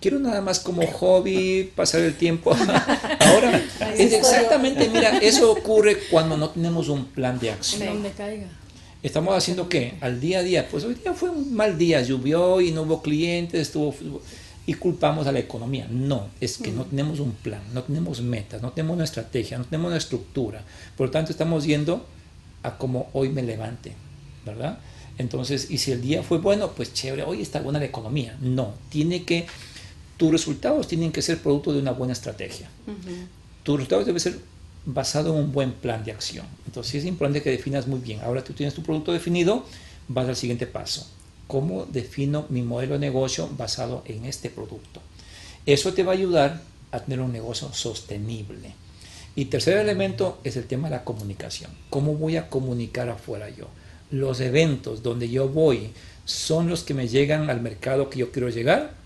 [0.00, 2.52] Quiero nada más como hobby pasar el tiempo.
[3.20, 3.62] Ahora,
[3.96, 8.02] es exactamente, mira, eso ocurre cuando no tenemos un plan de acción.
[9.02, 9.94] Estamos haciendo qué?
[10.00, 10.68] Al día a día.
[10.68, 13.94] Pues hoy día fue un mal día, llovió y no hubo clientes, estuvo...
[14.66, 15.86] y culpamos a la economía.
[15.90, 19.64] No, es que no tenemos un plan, no tenemos metas, no tenemos una estrategia, no
[19.64, 20.62] tenemos una estructura.
[20.96, 22.06] Por lo tanto, estamos yendo
[22.62, 23.92] a como hoy me levante,
[24.44, 24.78] ¿verdad?
[25.16, 28.36] Entonces, y si el día fue bueno, pues chévere, hoy está buena la economía.
[28.40, 29.46] No, tiene que,
[30.20, 32.68] tus resultados tienen que ser producto de una buena estrategia.
[33.62, 34.38] Tus resultados deben ser
[34.84, 36.44] basado en un buen plan de acción.
[36.66, 38.20] Entonces es importante que definas muy bien.
[38.20, 39.64] Ahora tú tienes tu producto definido,
[40.08, 41.10] vas al siguiente paso.
[41.46, 45.00] ¿Cómo defino mi modelo de negocio basado en este producto?
[45.64, 46.60] Eso te va a ayudar
[46.92, 48.74] a tener un negocio sostenible.
[49.34, 51.70] Y tercer elemento es el tema de la comunicación.
[51.88, 53.68] ¿Cómo voy a comunicar afuera yo?
[54.10, 55.92] Los eventos donde yo voy
[56.26, 58.99] son los que me llegan al mercado que yo quiero llegar.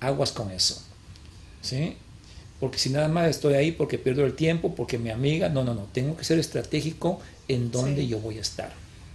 [0.00, 0.82] Aguas con eso.
[1.62, 1.96] ¿Sí?
[2.60, 5.74] porque si nada más estoy ahí porque pierdo el tiempo, porque mi amiga, no, no,
[5.74, 8.72] no, tengo que ser estratégico en dónde yo voy a estar.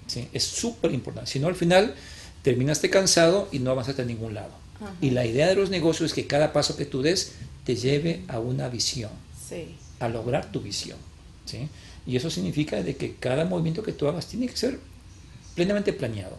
[0.07, 0.27] ¿sí?
[0.31, 1.95] Es súper importante, si no al final
[2.43, 4.51] terminaste cansado y no avanzaste a ningún lado.
[4.99, 7.33] Y la idea de los negocios es que cada paso que tú des
[7.65, 9.11] te lleve a una visión,
[9.47, 9.75] Sí.
[9.99, 10.97] a lograr tu visión.
[11.45, 11.67] ¿sí?
[12.07, 14.79] Y eso significa de que cada movimiento que tú hagas tiene que ser
[15.55, 16.35] plenamente planeado.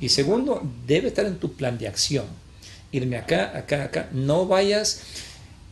[0.00, 2.26] Y segundo, debe estar en tu plan de acción.
[2.92, 4.08] Irme acá, acá, acá.
[4.12, 5.02] No vayas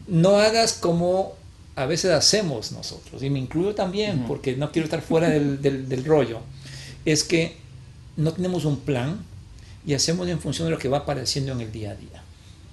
[0.08, 1.36] no hagas como
[1.76, 5.88] a veces hacemos nosotros, y me incluyo también, porque no quiero estar fuera del, del,
[5.88, 6.40] del, rollo,
[7.04, 7.56] es que
[8.16, 9.20] no tenemos un plan
[9.86, 12.22] y hacemos en función de lo que va apareciendo en el día a día.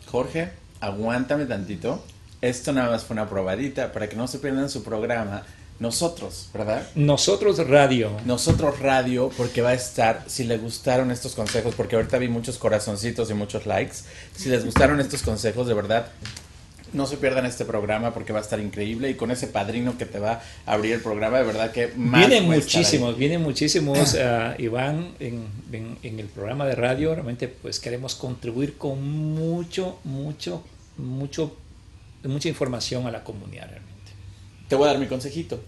[0.07, 2.03] Jorge, aguántame tantito.
[2.41, 5.43] Esto nada más fue una probadita para que no se pierdan su programa.
[5.77, 6.87] Nosotros, ¿verdad?
[6.95, 8.11] Nosotros Radio.
[8.25, 12.57] Nosotros Radio, porque va a estar, si les gustaron estos consejos, porque ahorita vi muchos
[12.57, 13.97] corazoncitos y muchos likes,
[14.35, 16.07] si les gustaron estos consejos, de verdad,
[16.93, 20.05] no se pierdan este programa porque va a estar increíble y con ese padrino que
[20.05, 24.61] te va a abrir el programa, de verdad que más Vienen muchísimos, vienen muchísimos, uh,
[24.61, 27.13] Iván, en, en, en, el programa de radio.
[27.13, 30.63] Realmente, pues queremos contribuir con mucho, mucho,
[30.97, 31.57] mucho,
[32.23, 33.94] mucha información a la comunidad realmente.
[34.67, 35.59] Te voy a dar mi consejito.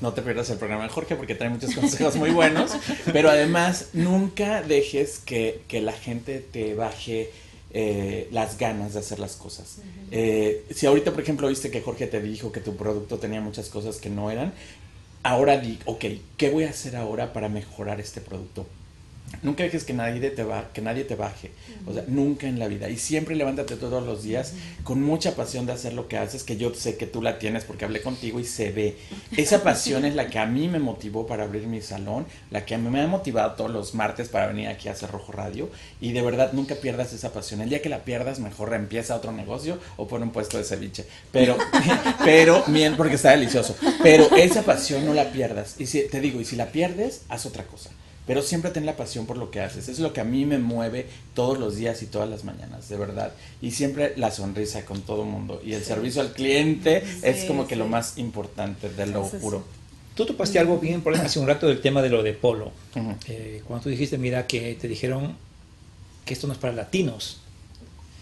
[0.00, 2.72] No te pierdas el programa de Jorge porque trae muchos consejos muy buenos,
[3.12, 7.30] pero además nunca dejes que, que la gente te baje
[7.74, 9.78] eh, las ganas de hacer las cosas.
[10.10, 13.70] Eh, si ahorita, por ejemplo, viste que Jorge te dijo que tu producto tenía muchas
[13.70, 14.52] cosas que no eran,
[15.22, 16.04] ahora di, ok,
[16.36, 18.66] ¿qué voy a hacer ahora para mejorar este producto?
[19.42, 21.90] Nunca dejes que nadie te, va, que nadie te baje, uh -huh.
[21.90, 22.88] o sea, nunca en la vida.
[22.88, 24.84] Y siempre levántate todos los días uh -huh.
[24.84, 27.64] con mucha pasión de hacer lo que haces, que yo sé que tú la tienes
[27.64, 28.96] porque hablé contigo y se ve.
[29.36, 32.76] Esa pasión es la que a mí me motivó para abrir mi salón, la que
[32.76, 35.70] a mí me ha motivado todos los martes para venir aquí a hacer Rojo Radio.
[36.00, 37.62] Y de verdad, nunca pierdas esa pasión.
[37.62, 41.04] El día que la pierdas, mejor reempieza otro negocio o pon un puesto de ceviche.
[41.32, 41.56] Pero,
[42.24, 43.74] pero, bien, porque está delicioso.
[44.04, 45.80] Pero esa pasión no la pierdas.
[45.80, 47.90] Y si, te digo, y si la pierdes, haz otra cosa
[48.26, 49.88] pero siempre ten la pasión por lo que haces.
[49.88, 52.96] Es lo que a mí me mueve todos los días y todas las mañanas, de
[52.96, 53.32] verdad.
[53.60, 55.60] Y siempre la sonrisa con todo el mundo.
[55.64, 59.38] Y el servicio al cliente sí, es como que lo más importante, de lo sí,
[59.40, 59.64] juro.
[60.14, 62.70] Tú topaste algo bien importante hace un rato del tema de lo de polo.
[62.94, 63.16] Uh -huh.
[63.28, 65.36] eh, cuando tú dijiste, mira, que te dijeron
[66.24, 67.38] que esto no es para latinos.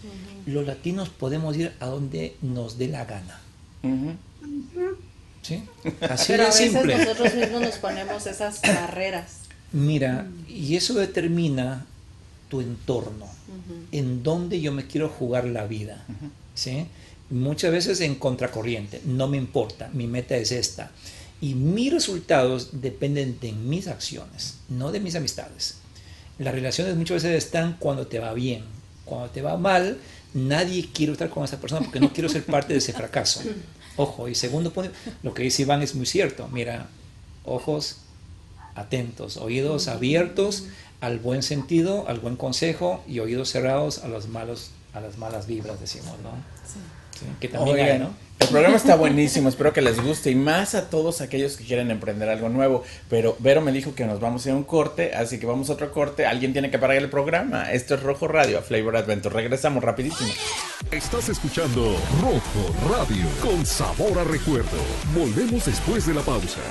[0.03, 0.07] Uh
[0.49, 0.53] -huh.
[0.53, 3.39] Los latinos podemos ir a donde nos dé la gana.
[3.83, 4.95] Uh -huh.
[5.43, 5.63] ¿Sí?
[6.01, 6.97] Así Pero de a veces simple.
[6.97, 9.40] nosotros mismos nos ponemos esas barreras.
[9.73, 11.85] Mira, y eso determina
[12.49, 13.85] tu entorno, uh -huh.
[13.91, 16.03] en dónde yo me quiero jugar la vida.
[16.09, 16.29] Uh -huh.
[16.53, 16.87] ¿sí?
[17.29, 20.91] Muchas veces en contracorriente, no me importa, mi meta es esta.
[21.39, 25.75] Y mis resultados dependen de mis acciones, no de mis amistades.
[26.37, 28.63] Las relaciones muchas veces están cuando te va bien.
[29.05, 29.97] Cuando te va mal,
[30.33, 33.41] nadie quiere estar con esa persona porque no quiero ser parte de ese fracaso.
[33.97, 34.91] Ojo, y segundo punto,
[35.23, 36.47] lo que dice Iván es muy cierto.
[36.47, 36.89] Mira,
[37.43, 37.97] ojos
[38.75, 40.67] atentos, oídos abiertos
[40.99, 45.47] al buen sentido, al buen consejo y oídos cerrados a los malos, a las malas
[45.47, 46.31] vibras, decimos, ¿no?
[46.65, 46.79] Sí.
[47.19, 48.31] sí que también Oigan, hay, ¿no?
[48.41, 51.91] El programa está buenísimo, espero que les guste y más a todos aquellos que quieren
[51.91, 52.83] emprender algo nuevo.
[53.07, 55.69] Pero Vero me dijo que nos vamos a ir a un corte, así que vamos
[55.69, 56.25] a otro corte.
[56.25, 57.71] Alguien tiene que parar el programa.
[57.71, 59.35] Esto es Rojo Radio, a Flavor Adventure.
[59.35, 60.31] Regresamos rapidísimo.
[60.89, 64.77] Estás escuchando Rojo Radio con sabor a recuerdo.
[65.13, 66.61] Volvemos después de la pausa.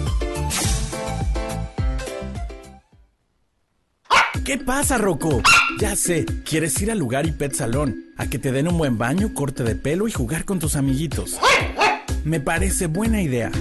[4.45, 5.41] ¿Qué pasa, Rocco?
[5.79, 8.97] Ya sé, quieres ir al lugar y pet salón, a que te den un buen
[8.97, 11.37] baño, corte de pelo y jugar con tus amiguitos.
[12.23, 13.51] Me parece buena idea.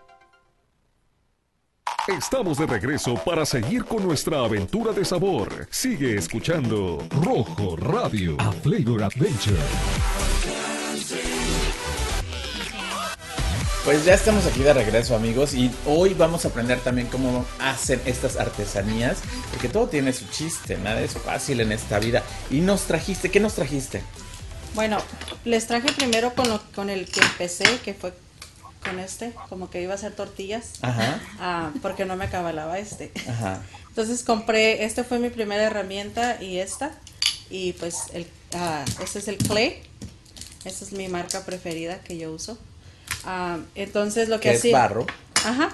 [2.09, 5.69] Estamos de regreso para seguir con nuestra aventura de sabor.
[5.71, 9.57] Sigue escuchando Rojo Radio, a Flavor Adventure.
[13.85, 18.01] Pues ya estamos aquí de regreso amigos y hoy vamos a aprender también cómo hacen
[18.05, 19.21] estas artesanías,
[19.51, 22.23] porque todo tiene su chiste, nada es fácil en esta vida.
[22.51, 24.03] Y nos trajiste, ¿qué nos trajiste?
[24.75, 24.99] Bueno,
[25.47, 28.13] les traje primero con, lo, con el que empecé, que fue
[28.85, 33.11] con este, como que iba a hacer tortillas, Ajá, ah, porque no me acabalaba este.
[33.29, 33.63] ajá.
[33.89, 36.93] Entonces compré, esta fue mi primera herramienta y esta,
[37.49, 39.83] y pues el, ah, este es el clay,
[40.67, 42.59] esta es mi marca preferida que yo uso.
[43.25, 45.07] Ah, entonces lo que Que es barro.
[45.45, 45.71] Ajá.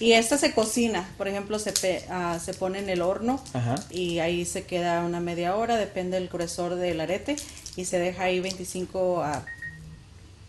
[0.00, 3.74] Y esta se cocina, por ejemplo, se, pe- ah, se pone en el horno Ajá.
[3.90, 7.34] y ahí se queda una media hora, depende del gruesor del arete,
[7.74, 9.44] y se deja ahí 25 a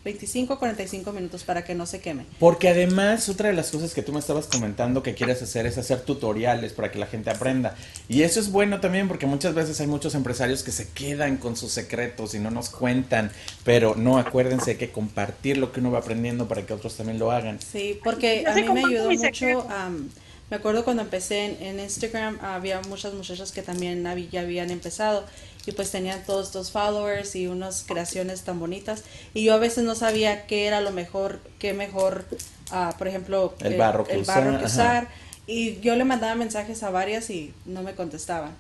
[0.04, 2.26] 25 45 minutos para que no se queme.
[2.40, 5.78] Porque además otra de las cosas que tú me estabas comentando que quieres hacer es
[5.78, 7.76] hacer tutoriales para que la gente aprenda.
[8.08, 11.58] Y eso es bueno también porque muchas veces hay muchos empresarios que se quedan con
[11.58, 13.32] sus secretos y no nos cuentan.
[13.66, 17.20] Pero no, acuérdense hay que compartir lo que uno va aprendiendo para que otros también
[17.20, 17.60] lo hagan.
[17.62, 19.68] Sí, porque a mí me ayudó mucho.
[19.70, 20.10] am,
[20.50, 24.72] me acuerdo cuando empecé en, en Instagram, había muchas muchachas que también habí- ya habían
[24.72, 25.26] empezado
[25.66, 29.04] y pues tenían todos estos followers y unas creaciones tan bonitas.
[29.34, 32.26] Y yo a veces no sabía qué era lo mejor, qué mejor,
[32.72, 35.08] ah, por ejemplo, El eh, barro que el usar, barro que usar.
[35.46, 38.52] Y yo le mandaba mensajes a varias y no me contestaban.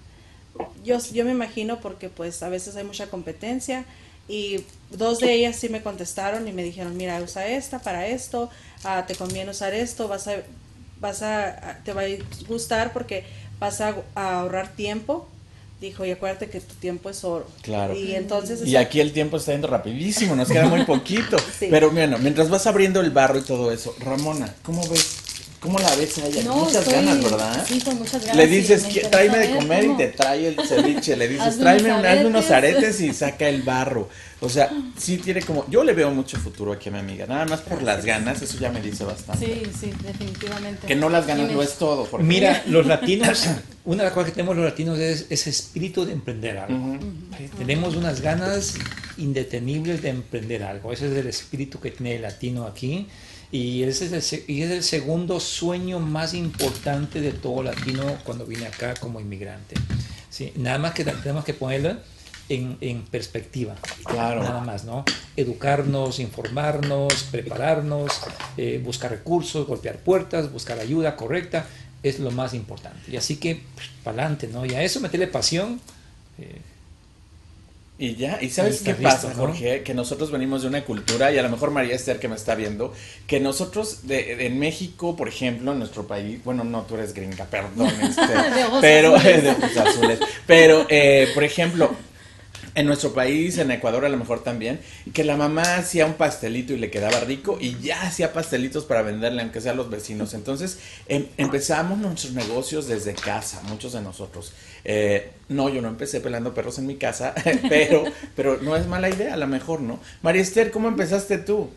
[0.84, 3.86] Yo, yo me imagino porque pues a veces hay mucha competencia
[4.28, 8.50] y dos de ellas sí me contestaron y me dijeron, mira, usa esta para esto,
[8.84, 10.36] ah, te conviene usar esto, vas a,
[11.00, 12.06] vas a, te va a
[12.48, 13.24] gustar porque
[13.60, 15.28] vas a, a ahorrar tiempo.
[15.82, 17.48] Dijo, y acuérdate que tu tiempo es oro.
[17.62, 17.96] Claro.
[17.96, 18.66] Y entonces...
[18.68, 21.38] Y aquí el tiempo está yendo rapidísimo, nos queda muy poquito.
[21.60, 21.68] Sí.
[21.72, 25.18] Pero bueno, mientras vas abriendo el barro y todo eso, Ramona, ¿cómo ves?
[25.62, 26.44] ¿Cómo la ves a ella?
[26.44, 27.66] No, muchas estoy- ganas, ¿verdad?
[27.68, 30.56] sí, con muchas ganas, Le sí, dices, interesa tráeme de comer y te trae el
[30.68, 31.18] ceviche.
[31.18, 32.78] Le dices, tráeme unos un- hazme unos aretes.
[32.84, 34.08] aretes y saca el barro.
[34.42, 35.70] O sea, sí tiene como.
[35.70, 37.26] Yo le veo mucho futuro aquí a mi amiga.
[37.28, 39.46] Nada más por las ganas, eso ya me dice bastante.
[39.46, 40.88] Sí, sí, definitivamente.
[40.88, 42.06] Que no las ganas lo es todo.
[42.06, 43.48] porque- Mira, los latinos,
[43.84, 46.98] una de las cosas que tenemos los latinos es ese espíritu de emprender algo.
[47.38, 47.50] ¿sí?
[47.58, 48.76] Tenemos unas ganas
[49.18, 50.94] indetenibles de emprender algo.
[50.94, 53.08] Ese es el espíritu que tiene el latino aquí.
[53.52, 58.46] Y ese es el, y es el segundo sueño más importante de todo latino cuando
[58.46, 59.76] viene acá como inmigrante.
[60.30, 60.54] ¿sí?
[60.56, 61.98] Nada más que tenemos que ponerlo
[62.50, 63.76] en, en perspectiva.
[64.06, 64.44] Claro.
[64.44, 65.06] Nada más, ¿no?
[65.38, 68.12] Educarnos, informarnos, prepararnos,
[68.58, 71.66] eh, buscar recursos, golpear puertas, buscar ayuda correcta,
[72.04, 73.12] es lo más importante.
[73.12, 73.62] Y así que,
[74.04, 74.66] para adelante, ¿no?
[74.66, 75.80] Y a eso meterle pasión.
[76.40, 76.62] eh,
[78.02, 79.36] Y ya, ¿y sabes qué pasa, ¿no?
[79.36, 79.84] Jorge?
[79.84, 82.56] Que nosotros venimos de una cultura, y a lo mejor María Esther que me está
[82.56, 82.94] viendo,
[83.28, 87.14] que nosotros de, de- en México, por ejemplo, en nuestro país, bueno, no, tú eres
[87.14, 88.22] gringa, perdón, este,
[88.80, 89.50] pero de
[89.86, 90.20] azules.
[90.48, 91.92] Pero, eh, por ejemplo,
[92.76, 94.80] en nuestro país, en Ecuador a lo mejor también,
[95.14, 99.02] que la mamá hacía un pastelito y le quedaba rico y ya hacía pastelitos para
[99.02, 100.34] venderle, aunque sea a los vecinos.
[100.34, 104.54] Entonces em- empezamos nuestros negocios desde casa, muchos de nosotros.
[104.86, 107.34] Eh, no, yo no empecé pelando perros en mi casa,
[107.70, 108.04] pero,
[108.36, 110.00] pero no es mala idea, a lo mejor, ¿no?
[110.22, 111.70] María Esther, ¿cómo empezaste tú?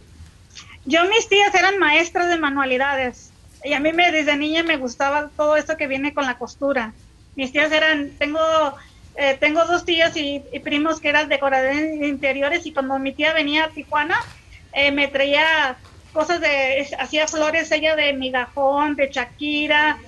[0.84, 3.30] Yo, mis tías eran maestras de manualidades.
[3.64, 6.93] Y a mí me, desde niña me gustaba todo esto que viene con la costura.
[7.36, 8.40] Mis tías eran, tengo,
[9.16, 13.32] eh, tengo dos tías y, primos que eran decoradores de interiores y cuando mi tía
[13.32, 14.18] venía a Tijuana,
[14.72, 15.76] eh, me traía
[16.12, 19.98] cosas de, hacía flores ella de migajón, de Shakira.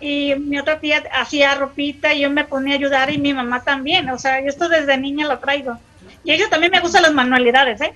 [0.00, 3.62] y mi otra tía hacía ropita y yo me ponía a ayudar y mi mamá
[3.62, 4.08] también.
[4.10, 5.78] O sea, yo esto desde niña lo traigo.
[6.24, 7.94] Y a ellos también me gustan las manualidades, ¿eh?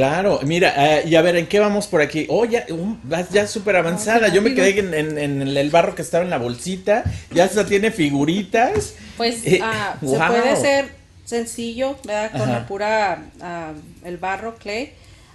[0.00, 2.24] Claro, mira, eh, y a ver, ¿en qué vamos por aquí?
[2.30, 4.28] Oh, ya, um, vas ya súper avanzada.
[4.28, 7.04] Yo me quedé en, en- en el barro que estaba en la bolsita.
[7.34, 8.94] Ya hasta tiene figuritas.
[9.18, 10.88] Pues Eh, ah, se puede hacer
[11.26, 12.30] sencillo, ¿verdad?
[12.32, 12.50] Con Ajá.
[12.52, 13.72] la pura, ah,
[14.02, 14.94] el barro, clay,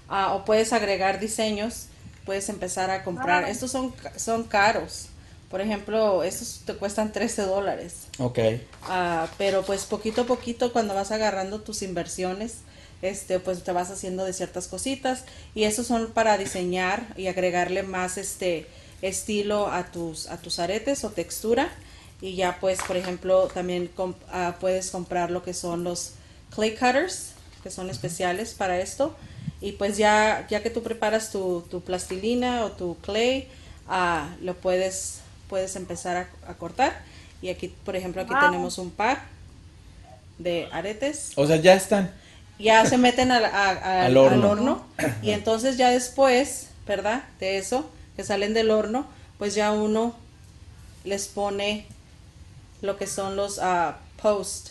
[0.09, 1.85] ah, o puedes agregar diseños,
[2.25, 3.43] puedes empezar a comprar.
[3.43, 3.51] Ah.
[3.51, 5.09] Estos son, son caros.
[5.51, 8.07] Por ejemplo, estos te cuestan 13 dólares.
[8.17, 8.39] Ok.
[8.89, 12.55] Ah, pero pues poquito a poquito cuando vas agarrando tus inversiones,
[13.01, 15.23] este, pues te vas haciendo de ciertas cositas
[15.53, 18.67] y esos son para diseñar y agregarle más este
[19.01, 21.69] estilo a tus a tus aretes o textura.
[22.21, 23.91] Y ya pues por ejemplo también
[24.31, 26.13] ah, puedes comprar lo que son los
[26.55, 27.31] clay cutters
[27.63, 29.15] que son especiales para esto.
[29.61, 33.47] Y pues ya ya que tú preparas tu, tu plastilina o tu clay
[33.87, 35.19] ah, lo puedes
[35.49, 37.03] puedes empezar a, a cortar.
[37.41, 38.41] Y aquí por ejemplo aquí Wow.
[38.41, 39.21] tenemos un par
[40.37, 41.31] de aretes.
[41.35, 42.13] O sea, ya están.
[42.59, 44.35] Ya se meten al, a- a- Al horno.
[44.43, 44.85] al horno,
[45.21, 47.23] y entonces ya después, ¿verdad?
[47.39, 49.05] De eso, que salen del horno,
[49.37, 50.15] pues ya uno
[51.03, 51.85] les pone
[52.81, 54.69] lo que son los ah, post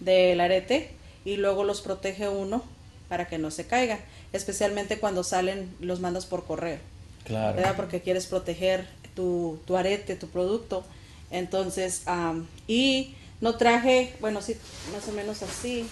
[0.00, 0.90] del arete
[1.24, 2.62] y luego los protege uno
[3.08, 3.98] para que no se caigan,
[4.32, 6.78] especialmente cuando salen los mandas por correo.
[7.24, 7.56] Claro.
[7.56, 7.76] ¿verdad?
[7.76, 10.84] Porque quieres proteger tu, tu arete, tu producto.
[11.30, 14.56] Entonces, am, y no traje, bueno, sí,
[14.92, 15.86] más o menos así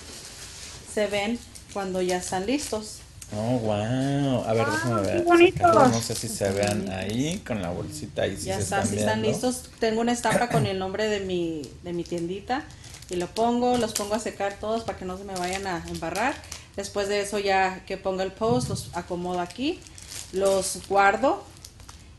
[0.92, 1.38] se ven
[1.72, 2.98] cuando ya están listos.
[3.36, 4.44] Oh, wow.
[4.46, 5.16] A ver, déjame ver.
[5.18, 5.58] qué bonito.
[5.58, 5.88] sacarlo.
[5.88, 8.22] No sé si se vean ahí con la bolsita.
[8.22, 9.46] Ahí sí ya se está, están si están viendo.
[9.48, 9.70] listos.
[9.78, 12.64] Tengo una estampa con el nombre de mi, de mi tiendita
[13.10, 15.84] y lo pongo, los pongo a secar todos para que no se me vayan a
[15.88, 16.34] embarrar.
[16.76, 19.78] Después de eso ya que ponga el post, los acomodo aquí,
[20.32, 21.44] los guardo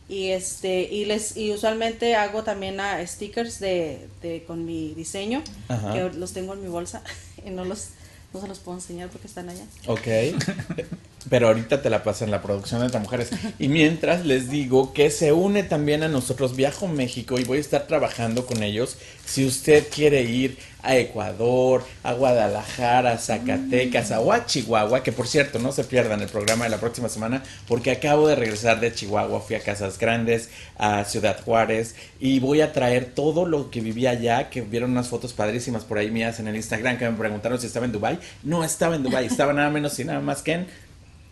[0.07, 5.43] y este y les y usualmente hago también ah, stickers de, de con mi diseño
[5.67, 5.93] Ajá.
[5.93, 7.03] que los tengo en mi bolsa
[7.45, 7.89] y no los
[8.33, 9.65] no se los puedo enseñar porque están allá.
[9.87, 10.07] Ok.
[11.27, 13.29] Pero ahorita te la paso en la producción de Entre Mujeres.
[13.59, 17.61] Y mientras les digo que se une también a nosotros Viajo México y voy a
[17.61, 18.97] estar trabajando con ellos.
[19.25, 25.59] Si usted quiere ir a Ecuador, a Guadalajara, a Zacatecas, a, Chihuahua, que por cierto
[25.59, 29.41] no se pierdan el programa de la próxima semana porque acabo de regresar de Chihuahua,
[29.41, 34.07] fui a Casas Grandes, a Ciudad Juárez y voy a traer todo lo que viví
[34.07, 37.59] allá, que vieron unas fotos padrísimas por ahí mías en el Instagram que me preguntaron
[37.59, 38.19] si estaba en Dubai.
[38.43, 40.88] No estaba en Dubai, estaba nada menos y nada más que en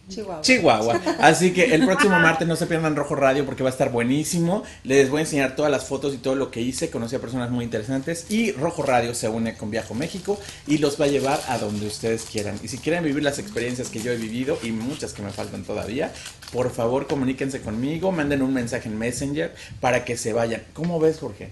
[0.10, 0.41] Chihuahua.
[0.41, 1.01] Chihuahua.
[1.20, 4.64] Así que el próximo martes no se pierdan Rojo Radio porque va a estar buenísimo.
[4.84, 6.89] Les voy a enseñar todas las fotos y todo lo que hice.
[6.89, 8.26] Conocí a personas muy interesantes.
[8.30, 11.88] Y Rojo Radio se une con Viajo México y los va a llevar a donde
[11.88, 12.60] ustedes quieran.
[12.64, 15.64] Y si quieren vivir las experiencias que yo he vivido y muchas que me faltan
[15.64, 16.12] todavía,
[16.51, 20.64] por favor comuníquense conmigo, manden un mensaje en Messenger para que se vayan.
[20.74, 21.51] ¿Cómo ves, Jorge?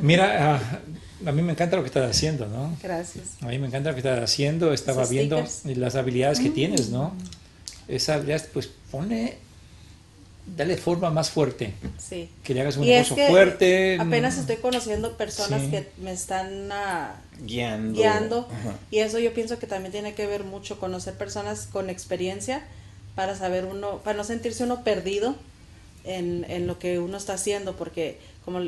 [0.00, 0.80] Mira, ah,
[1.26, 2.76] a mí me encanta lo que estás haciendo, ¿no?
[2.82, 3.24] Gracias.
[3.42, 4.72] A mí me encanta lo que estás haciendo.
[4.72, 5.78] Estaba Esos viendo stickers.
[5.78, 6.54] las habilidades que Mm.
[6.54, 7.14] tienes, ¿no?
[7.88, 9.36] Esa habilidad, pues pone,
[10.56, 11.74] dale forma más fuerte.
[11.98, 12.28] Sí.
[12.42, 13.98] Que le hagas un Y es negocio que fuerte.
[14.00, 15.70] Apenas mm, estoy conociendo personas Sí.
[15.70, 17.94] que me están ah, Guiando.
[17.98, 18.48] guiando
[18.90, 22.62] y eso yo pienso que también tiene que ver mucho conocer personas con experiencia
[23.14, 25.34] para saber uno, para no sentirse uno perdido
[26.04, 28.60] en, en lo que uno está haciendo, porque como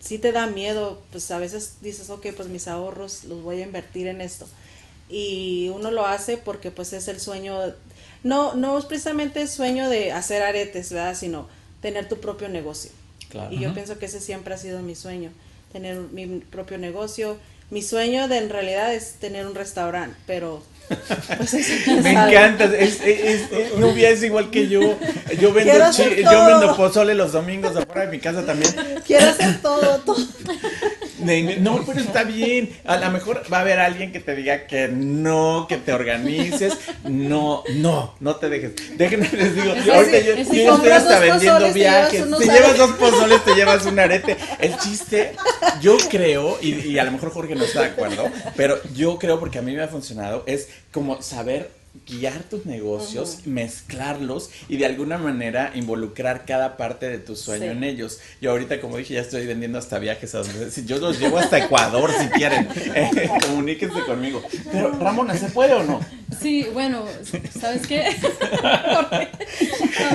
[0.00, 3.64] si te da miedo, pues a veces dices, ok, pues mis ahorros los voy a
[3.64, 4.46] invertir en esto.
[5.08, 7.58] Y uno lo hace porque pues es el sueño,
[8.22, 11.16] no, no es precisamente el sueño de hacer aretes, ¿verdad?
[11.16, 11.48] Sino
[11.80, 12.90] tener tu propio negocio.
[13.30, 13.52] Claro.
[13.54, 15.30] Y yo pienso que ese siempre ha sido mi sueño,
[15.72, 17.36] tener mi propio negocio.
[17.70, 20.62] Mi sueño de en realidad es tener un restaurante, pero
[21.36, 24.80] pues eso Me encanta, es, es, es- Nubia es igual que yo.
[25.38, 28.74] Yo vendo, yo vendo pozole los domingos afuera de mi casa también.
[29.06, 30.16] Quiero hacer todo, todo.
[31.18, 32.70] No, pero está bien.
[32.84, 36.78] A lo mejor va a haber alguien que te diga que no, que te organices.
[37.04, 38.72] No, no, no te dejes.
[38.96, 42.22] Déjenme les digo, ahorita yo, ya estoy hasta vendiendo te llevas viajes.
[42.22, 42.78] Te llevas aretes.
[42.78, 44.36] dos pozoles, te llevas un arete.
[44.58, 45.34] El chiste,
[45.80, 49.38] yo creo, y, y a lo mejor Jorge no está de acuerdo, pero yo creo
[49.40, 54.86] porque a mí me ha funcionado, es como saber guiar tus negocios, mezclarlos y de
[54.86, 57.70] alguna manera involucrar cada parte de tu sueño Sí.
[57.70, 58.20] en ellos.
[58.40, 60.42] Yo ahorita, como dije, ya estoy vendiendo hasta viajes a
[60.86, 62.68] yo los llevo hasta Ecuador si quieren.
[62.94, 64.42] Eh, comuníquense conmigo.
[64.72, 66.00] Pero Ramona, ¿se puede o no?
[66.40, 67.04] Sí, bueno,
[67.58, 68.04] ¿sabes qué?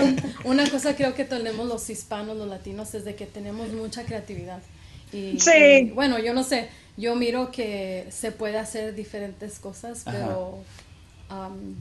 [0.01, 0.15] Um,
[0.45, 4.59] una cosa creo que tenemos los hispanos, los latinos, es de que tenemos mucha creatividad.
[5.11, 5.51] Y, Sí.
[5.51, 10.17] y, bueno, yo no sé, yo miro que se puede hacer diferentes cosas, Ajá.
[11.31, 11.75] Um,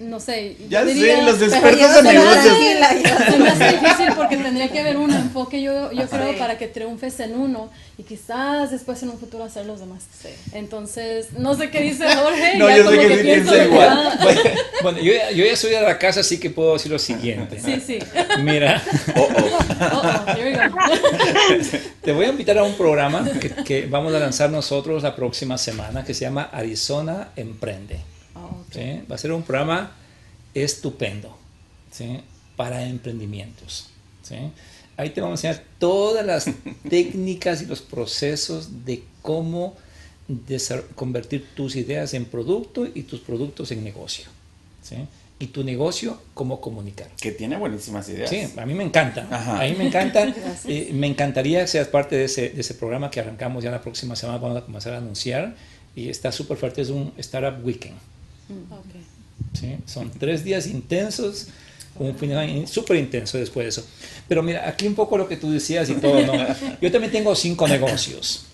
[0.00, 0.56] no sé.
[0.68, 2.54] Ya yo sé, diría- los expertos en negocios.
[2.84, 6.38] hace- Se me hace difícil porque tendría que haber un enfoque, yo, yo creo, Sí.
[6.38, 7.68] para que triunfes en uno
[7.98, 10.04] y quizás después en un futuro hacer los demás.
[10.52, 12.58] Entonces, no sé qué dice Jorge.
[12.58, 14.18] No, ya yo sé que que sí piensa igual.
[14.22, 14.40] Bueno,
[14.84, 17.58] bueno, yo, ya- yo ya soy de la casa, así que puedo decir lo siguiente.
[17.60, 17.98] Sí, sí.
[18.40, 18.80] Mira,
[19.16, 19.58] Oh, oh.
[19.94, 20.76] Oh, oh, here we go.
[22.02, 25.58] te voy a invitar a un programa que, que vamos a lanzar nosotros la próxima
[25.58, 27.98] semana que se llama Arizona Emprende.
[28.72, 29.02] ¿Sí?
[29.10, 29.92] Va a ser un programa
[30.54, 31.36] estupendo
[31.90, 32.20] ¿sí?
[32.56, 33.90] para emprendimientos.
[34.22, 34.36] ¿sí?
[34.96, 36.46] Ahí te vamos a enseñar todas las
[36.88, 39.76] técnicas y los procesos de cómo
[40.94, 44.26] convertir tus ideas en producto y tus productos en negocio.
[44.82, 44.96] ¿sí?
[45.40, 47.08] Y tu negocio, cómo comunicar.
[47.20, 48.28] Que tiene buenísimas ideas.
[48.28, 49.28] Sí, a mí me encanta.
[49.30, 49.60] Ajá.
[49.60, 50.34] A mí me encanta.
[50.66, 53.80] Eh, me encantaría que seas parte de ese, de ese programa que arrancamos ya la
[53.80, 54.38] próxima semana.
[54.38, 55.54] Vamos a comenzar a anunciar.
[55.94, 56.82] Y está súper fuerte.
[56.82, 57.96] Es un Startup Weekend.
[58.70, 59.58] Ok.
[59.58, 59.76] ¿sí?
[59.86, 61.48] Son tres días intensos.
[61.98, 63.84] Un final súper intenso después de eso.
[64.28, 66.32] Pero mira, aquí un poco lo que tú decías y todo, ¿no?
[66.80, 68.44] Yo también tengo cinco negocios.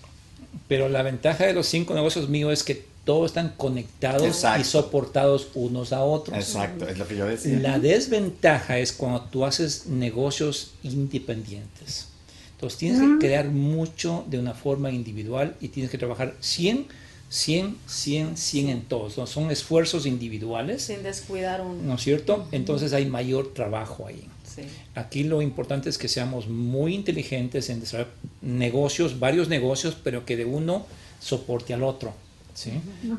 [0.67, 4.61] Pero la ventaja de los cinco negocios míos es que todos están conectados Exacto.
[4.61, 6.35] y soportados unos a otros.
[6.37, 7.59] Exacto, es lo que yo decía.
[7.59, 12.07] La desventaja es cuando tú haces negocios independientes.
[12.53, 16.87] Entonces tienes que crear mucho de una forma individual y tienes que trabajar 100,
[17.35, 19.17] 100, 100, 100 en todos.
[19.17, 19.27] ¿no?
[19.27, 21.85] Son esfuerzos individuales, Sin descuidar un...
[21.85, 22.47] ¿no es cierto?
[22.53, 24.25] Entonces hay mayor trabajo ahí.
[24.55, 24.61] Sí.
[24.95, 30.37] Aquí lo importante es que seamos muy inteligentes en desarrollar negocios, varios negocios, pero que
[30.37, 30.85] de uno
[31.19, 32.13] soporte al otro.
[32.53, 32.71] ¿sí?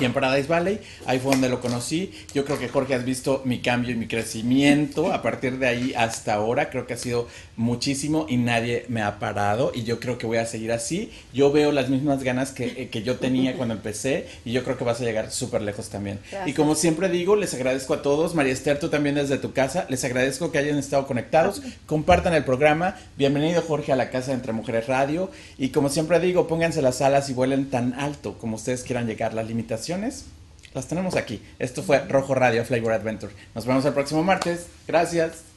[0.00, 2.12] Y en Paradise Valley, ahí fue donde lo conocí.
[2.34, 5.94] Yo creo que Jorge has visto mi cambio y mi crecimiento a partir de ahí
[5.94, 6.70] hasta ahora.
[6.70, 7.28] Creo que ha sido
[7.62, 9.72] muchísimo y nadie me ha parado.
[9.74, 11.10] Y yo creo que voy a seguir así.
[11.32, 14.76] Yo veo las mismas ganas que, eh, que yo tenía cuando empecé y yo creo
[14.76, 16.18] que vas a llegar súper lejos también.
[16.30, 16.48] Gracias.
[16.48, 18.34] Y como siempre digo, les agradezco a todos.
[18.34, 19.86] María Esther, tú también desde tu casa.
[19.88, 21.62] Les agradezco que hayan estado conectados.
[21.86, 22.96] Compartan el programa.
[23.16, 25.30] Bienvenido Jorge a la casa de Entre Mujeres Radio.
[25.56, 29.32] Y como siempre digo, pónganse las alas y vuelen tan alto como ustedes quieran llegar.
[29.34, 30.26] Las limitaciones
[30.74, 31.42] las tenemos aquí.
[31.58, 33.32] Esto fue Rojo Radio Flavor Adventure.
[33.54, 34.66] Nos vemos el próximo martes.
[34.86, 35.51] Gracias.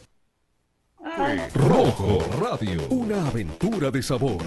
[1.53, 4.41] Rojo Radio, una aventura de sabor.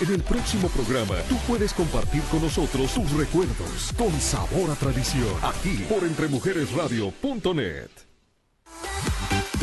[0.00, 5.32] En el próximo programa, tú puedes compartir con nosotros tus recuerdos con sabor a tradición,
[5.42, 7.88] aquí por entremujeresradio.net.